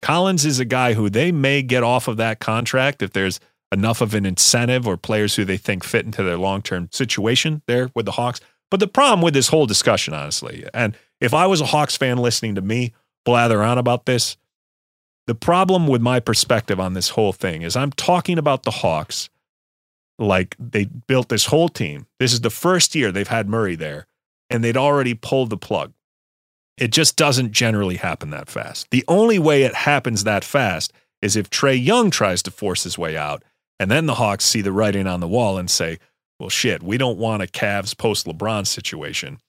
Collins 0.02 0.46
is 0.46 0.60
a 0.60 0.66
guy 0.66 0.94
who 0.94 1.10
they 1.10 1.32
may 1.32 1.62
get 1.62 1.84
off 1.84 2.08
of 2.08 2.18
that 2.18 2.40
contract 2.40 3.02
if 3.02 3.14
there's 3.14 3.40
enough 3.72 4.02
of 4.02 4.14
an 4.14 4.26
incentive 4.26 4.88
or 4.88 4.98
players 4.98 5.36
who 5.36 5.44
they 5.44 5.58
think 5.58 5.84
fit 5.84 6.06
into 6.06 6.24
their 6.24 6.38
long 6.38 6.62
term 6.62 6.90
situation 6.92 7.62
there 7.68 7.90
with 7.96 8.06
the 8.06 8.14
Hawks. 8.14 8.40
But 8.70 8.80
the 8.80 8.88
problem 8.88 9.22
with 9.22 9.34
this 9.34 9.48
whole 9.48 9.66
discussion, 9.66 10.14
honestly, 10.14 10.66
and 10.74 10.96
if 11.20 11.34
I 11.34 11.48
was 11.48 11.62
a 11.62 11.68
Hawks 11.68 11.98
fan 11.98 12.18
listening 12.18 12.56
to 12.56 12.62
me 12.62 12.94
blather 13.26 13.64
on 13.64 13.78
about 13.78 14.06
this, 14.06 14.38
the 15.26 15.36
problem 15.36 15.88
with 15.88 16.02
my 16.02 16.20
perspective 16.20 16.80
on 16.80 16.94
this 16.94 17.10
whole 17.10 17.34
thing 17.34 17.62
is 17.62 17.76
I'm 17.76 17.92
talking 17.92 18.38
about 18.38 18.64
the 18.64 18.72
Hawks 18.72 19.30
like 20.20 20.56
they 20.60 20.86
built 20.86 21.30
this 21.30 21.48
whole 21.48 21.70
team. 21.70 22.08
This 22.20 22.34
is 22.34 22.42
the 22.42 22.50
first 22.50 22.96
year 22.96 23.12
they've 23.12 23.28
had 23.28 23.50
Murray 23.50 23.76
there, 23.76 24.08
and 24.50 24.64
they'd 24.64 24.78
already 24.78 25.14
pulled 25.14 25.50
the 25.50 25.58
plug. 25.58 25.94
It 26.78 26.92
just 26.92 27.16
doesn't 27.16 27.52
generally 27.52 27.96
happen 27.96 28.30
that 28.32 28.50
fast. 28.50 28.90
The 28.92 29.04
only 29.08 29.40
way 29.40 29.64
it 29.64 29.74
happens 29.74 30.24
that 30.24 30.44
fast 30.44 30.94
is 31.22 31.36
if 31.36 31.50
Trae 31.50 31.84
Young 31.84 32.12
tries 32.12 32.44
to 32.44 32.52
force 32.52 32.84
his 32.84 32.98
way 32.98 33.18
out, 33.18 33.44
and 33.80 33.90
then 33.90 34.06
the 34.06 34.16
Hawks 34.16 34.46
see 34.46 34.62
the 34.62 34.72
writing 34.72 35.08
on 35.08 35.20
the 35.20 35.28
wall 35.28 35.58
and 35.58 35.70
say, 35.70 36.00
well, 36.40 36.50
shit, 36.50 36.84
we 36.84 36.98
don't 36.98 37.18
want 37.18 37.42
a 37.42 37.48
Cavs 37.48 37.98
post 37.98 38.26
LeBron 38.26 38.68
situation 38.68 39.40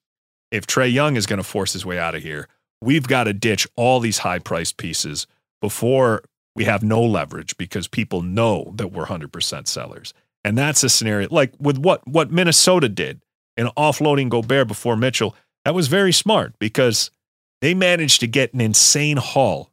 if 0.51 0.67
Trae 0.67 0.93
Young 0.93 1.17
is 1.17 1.27
going 1.27 1.39
to 1.39 1.45
force 1.45 1.73
his 1.73 1.85
way 1.85 1.99
out 1.99 2.15
of 2.15 2.23
here, 2.23 2.49
we've 2.81 3.07
got 3.07 3.25
to 3.25 3.33
ditch 3.33 3.67
all 3.77 4.01
these 4.01 4.19
high 4.19 4.39
priced 4.39 4.77
pieces 4.77 5.27
before 5.61 6.23
we 6.55 6.65
have 6.65 6.83
no 6.83 7.03
leverage 7.03 7.57
because 7.57 7.89
people 7.89 8.23
know 8.23 8.73
that 8.77 8.89
we're 8.89 9.07
100% 9.07 9.69
sellers. 9.69 10.15
And 10.45 10.57
that's 10.57 10.83
a 10.83 10.89
scenario 10.89 11.29
like 11.31 11.53
with 11.59 11.79
what 11.79 12.07
what 12.07 12.31
Minnesota 12.31 12.89
did 12.89 13.21
in 13.57 13.67
offloading 13.77 14.29
Gobert 14.29 14.69
before 14.69 14.97
Mitchell. 14.97 15.35
That 15.65 15.75
was 15.75 15.89
very 15.89 16.13
smart 16.13 16.55
because 16.59 17.11
they 17.61 17.75
managed 17.75 18.21
to 18.21 18.27
get 18.27 18.55
an 18.55 18.61
insane 18.61 19.17
haul 19.17 19.71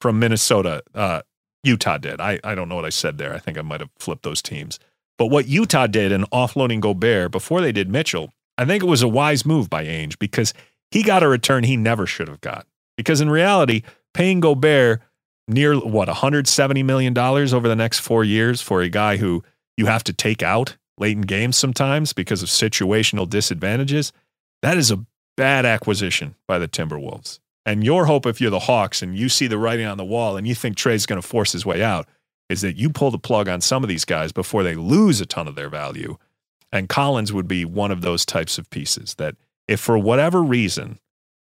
from 0.00 0.18
Minnesota. 0.18 0.82
Uh, 0.94 1.22
Utah 1.64 1.98
did. 1.98 2.20
I, 2.20 2.40
I 2.42 2.54
don't 2.54 2.68
know 2.68 2.74
what 2.74 2.84
I 2.84 2.90
said 2.90 3.18
there. 3.18 3.34
I 3.34 3.38
think 3.38 3.56
I 3.56 3.62
might 3.62 3.80
have 3.80 3.90
flipped 3.98 4.24
those 4.24 4.42
teams. 4.42 4.78
But 5.18 5.26
what 5.26 5.46
Utah 5.46 5.86
did 5.86 6.10
in 6.10 6.22
offloading 6.32 6.80
Gobert 6.80 7.30
before 7.30 7.60
they 7.60 7.70
did 7.72 7.88
Mitchell 7.88 8.32
I 8.58 8.64
think 8.64 8.82
it 8.82 8.86
was 8.86 9.02
a 9.02 9.08
wise 9.08 9.46
move 9.46 9.70
by 9.70 9.84
Ainge 9.84 10.18
because 10.18 10.52
he 10.90 11.02
got 11.02 11.22
a 11.22 11.28
return 11.28 11.64
he 11.64 11.76
never 11.76 12.06
should 12.06 12.28
have 12.28 12.40
got. 12.40 12.66
Because 12.96 13.20
in 13.20 13.30
reality, 13.30 13.82
paying 14.12 14.40
Gobert 14.40 15.00
near 15.48 15.78
what 15.78 16.08
$170 16.08 16.84
million 16.84 17.16
over 17.16 17.68
the 17.68 17.76
next 17.76 18.00
four 18.00 18.24
years 18.24 18.60
for 18.60 18.82
a 18.82 18.88
guy 18.88 19.16
who 19.16 19.42
you 19.76 19.86
have 19.86 20.04
to 20.04 20.12
take 20.12 20.42
out 20.42 20.76
late 20.98 21.16
in 21.16 21.22
games 21.22 21.56
sometimes 21.56 22.12
because 22.12 22.42
of 22.42 22.48
situational 22.48 23.28
disadvantages, 23.28 24.12
that 24.60 24.76
is 24.76 24.90
a 24.90 25.04
bad 25.36 25.64
acquisition 25.64 26.34
by 26.46 26.58
the 26.58 26.68
Timberwolves. 26.68 27.38
And 27.64 27.84
your 27.84 28.06
hope, 28.06 28.26
if 28.26 28.40
you're 28.40 28.50
the 28.50 28.60
Hawks 28.60 29.02
and 29.02 29.16
you 29.16 29.28
see 29.28 29.46
the 29.46 29.58
writing 29.58 29.86
on 29.86 29.98
the 29.98 30.04
wall 30.04 30.36
and 30.36 30.46
you 30.46 30.54
think 30.54 30.76
Trae's 30.76 31.06
going 31.06 31.20
to 31.20 31.26
force 31.26 31.52
his 31.52 31.64
way 31.64 31.82
out, 31.82 32.08
is 32.48 32.60
that 32.60 32.76
you 32.76 32.90
pull 32.90 33.10
the 33.10 33.18
plug 33.18 33.48
on 33.48 33.60
some 33.60 33.82
of 33.82 33.88
these 33.88 34.04
guys 34.04 34.32
before 34.32 34.62
they 34.62 34.74
lose 34.74 35.20
a 35.20 35.26
ton 35.26 35.48
of 35.48 35.54
their 35.54 35.68
value. 35.68 36.16
And 36.72 36.88
Collins 36.88 37.32
would 37.32 37.46
be 37.46 37.64
one 37.64 37.90
of 37.90 38.00
those 38.00 38.26
types 38.26 38.58
of 38.58 38.68
pieces 38.70 39.14
that, 39.14 39.36
if 39.68 39.78
for 39.78 39.96
whatever 39.96 40.42
reason, 40.42 40.98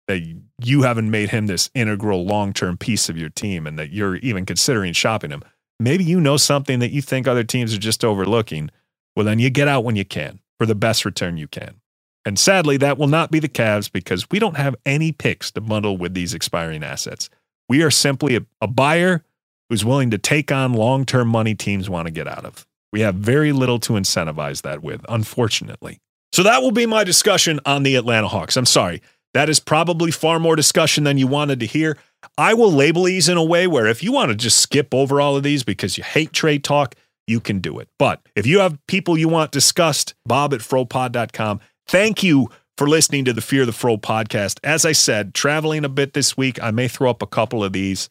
that 0.06 0.22
you 0.62 0.82
haven't 0.82 1.10
made 1.10 1.30
him 1.30 1.46
this 1.46 1.70
integral 1.74 2.24
long 2.24 2.52
term 2.52 2.76
piece 2.76 3.08
of 3.08 3.16
your 3.16 3.30
team 3.30 3.66
and 3.66 3.78
that 3.78 3.92
you're 3.92 4.16
even 4.16 4.44
considering 4.44 4.92
shopping 4.92 5.30
him, 5.30 5.42
maybe 5.80 6.04
you 6.04 6.20
know 6.20 6.36
something 6.36 6.78
that 6.80 6.90
you 6.90 7.00
think 7.00 7.26
other 7.26 7.44
teams 7.44 7.74
are 7.74 7.78
just 7.78 8.04
overlooking. 8.04 8.70
Well, 9.16 9.24
then 9.24 9.38
you 9.38 9.50
get 9.50 9.68
out 9.68 9.84
when 9.84 9.96
you 9.96 10.04
can 10.04 10.40
for 10.58 10.66
the 10.66 10.74
best 10.74 11.04
return 11.04 11.36
you 11.36 11.48
can. 11.48 11.80
And 12.24 12.38
sadly, 12.38 12.76
that 12.78 12.98
will 12.98 13.08
not 13.08 13.30
be 13.30 13.40
the 13.40 13.48
Cavs 13.48 13.90
because 13.90 14.30
we 14.30 14.38
don't 14.38 14.56
have 14.56 14.76
any 14.86 15.12
picks 15.12 15.50
to 15.52 15.60
bundle 15.60 15.96
with 15.96 16.14
these 16.14 16.34
expiring 16.34 16.84
assets. 16.84 17.28
We 17.68 17.82
are 17.82 17.90
simply 17.90 18.36
a, 18.36 18.46
a 18.60 18.66
buyer 18.66 19.24
who's 19.68 19.84
willing 19.84 20.10
to 20.10 20.18
take 20.18 20.52
on 20.52 20.74
long 20.74 21.04
term 21.04 21.28
money 21.28 21.54
teams 21.54 21.90
want 21.90 22.06
to 22.06 22.12
get 22.12 22.28
out 22.28 22.44
of. 22.44 22.66
We 22.92 23.00
have 23.00 23.14
very 23.14 23.52
little 23.52 23.78
to 23.80 23.94
incentivize 23.94 24.62
that 24.62 24.82
with, 24.82 25.04
unfortunately. 25.08 25.98
So 26.32 26.42
that 26.42 26.62
will 26.62 26.72
be 26.72 26.86
my 26.86 27.04
discussion 27.04 27.60
on 27.66 27.82
the 27.82 27.96
Atlanta 27.96 28.28
Hawks. 28.28 28.56
I'm 28.56 28.66
sorry. 28.66 29.02
That 29.34 29.48
is 29.48 29.60
probably 29.60 30.10
far 30.10 30.38
more 30.38 30.56
discussion 30.56 31.04
than 31.04 31.18
you 31.18 31.26
wanted 31.26 31.60
to 31.60 31.66
hear. 31.66 31.96
I 32.36 32.54
will 32.54 32.70
label 32.70 33.04
these 33.04 33.28
in 33.28 33.36
a 33.36 33.44
way 33.44 33.66
where 33.66 33.86
if 33.86 34.02
you 34.02 34.12
want 34.12 34.30
to 34.30 34.34
just 34.34 34.60
skip 34.60 34.94
over 34.94 35.20
all 35.20 35.36
of 35.36 35.42
these 35.42 35.62
because 35.62 35.96
you 35.96 36.04
hate 36.04 36.32
trade 36.32 36.62
talk, 36.64 36.94
you 37.26 37.40
can 37.40 37.60
do 37.60 37.78
it. 37.78 37.88
But 37.98 38.20
if 38.36 38.46
you 38.46 38.60
have 38.60 38.78
people 38.86 39.16
you 39.16 39.28
want 39.28 39.52
discussed, 39.52 40.14
bob 40.26 40.52
at 40.52 40.60
fropod.com. 40.60 41.60
Thank 41.86 42.22
you 42.22 42.48
for 42.76 42.88
listening 42.88 43.24
to 43.26 43.32
the 43.32 43.40
Fear 43.40 43.66
the 43.66 43.72
Fro 43.72 43.96
podcast. 43.96 44.58
As 44.64 44.84
I 44.84 44.92
said, 44.92 45.34
traveling 45.34 45.84
a 45.84 45.88
bit 45.88 46.14
this 46.14 46.36
week, 46.36 46.62
I 46.62 46.70
may 46.70 46.88
throw 46.88 47.10
up 47.10 47.22
a 47.22 47.26
couple 47.26 47.62
of 47.62 47.72
these, 47.72 48.08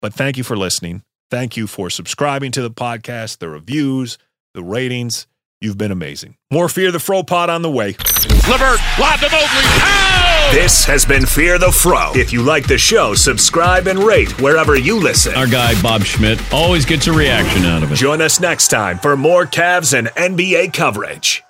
but 0.00 0.14
thank 0.14 0.36
you 0.36 0.44
for 0.44 0.56
listening. 0.56 1.02
Thank 1.30 1.56
you 1.56 1.66
for 1.66 1.90
subscribing 1.90 2.52
to 2.52 2.62
the 2.62 2.70
podcast, 2.70 3.38
the 3.38 3.48
reviews, 3.48 4.18
the 4.54 4.62
ratings. 4.62 5.26
You've 5.60 5.76
been 5.76 5.90
amazing. 5.90 6.36
More 6.52 6.68
Fear 6.68 6.92
the 6.92 7.00
Fro 7.00 7.22
pod 7.22 7.50
on 7.50 7.62
the 7.62 7.70
way. 7.70 7.96
Levert, 8.48 8.78
lob 8.98 9.18
to 9.20 9.26
Mobley. 9.26 9.62
Pow! 9.78 10.50
This 10.52 10.84
has 10.86 11.04
been 11.04 11.26
Fear 11.26 11.58
the 11.58 11.72
Fro. 11.72 12.12
If 12.14 12.32
you 12.32 12.42
like 12.42 12.66
the 12.66 12.78
show, 12.78 13.14
subscribe 13.14 13.88
and 13.88 13.98
rate 13.98 14.40
wherever 14.40 14.78
you 14.78 14.98
listen. 14.98 15.34
Our 15.34 15.46
guy, 15.48 15.80
Bob 15.82 16.04
Schmidt, 16.04 16.40
always 16.52 16.86
gets 16.86 17.08
a 17.08 17.12
reaction 17.12 17.64
out 17.64 17.82
of 17.82 17.92
it. 17.92 17.96
Join 17.96 18.22
us 18.22 18.40
next 18.40 18.68
time 18.68 18.98
for 18.98 19.16
more 19.16 19.44
Cavs 19.44 19.98
and 19.98 20.08
NBA 20.08 20.72
coverage. 20.72 21.42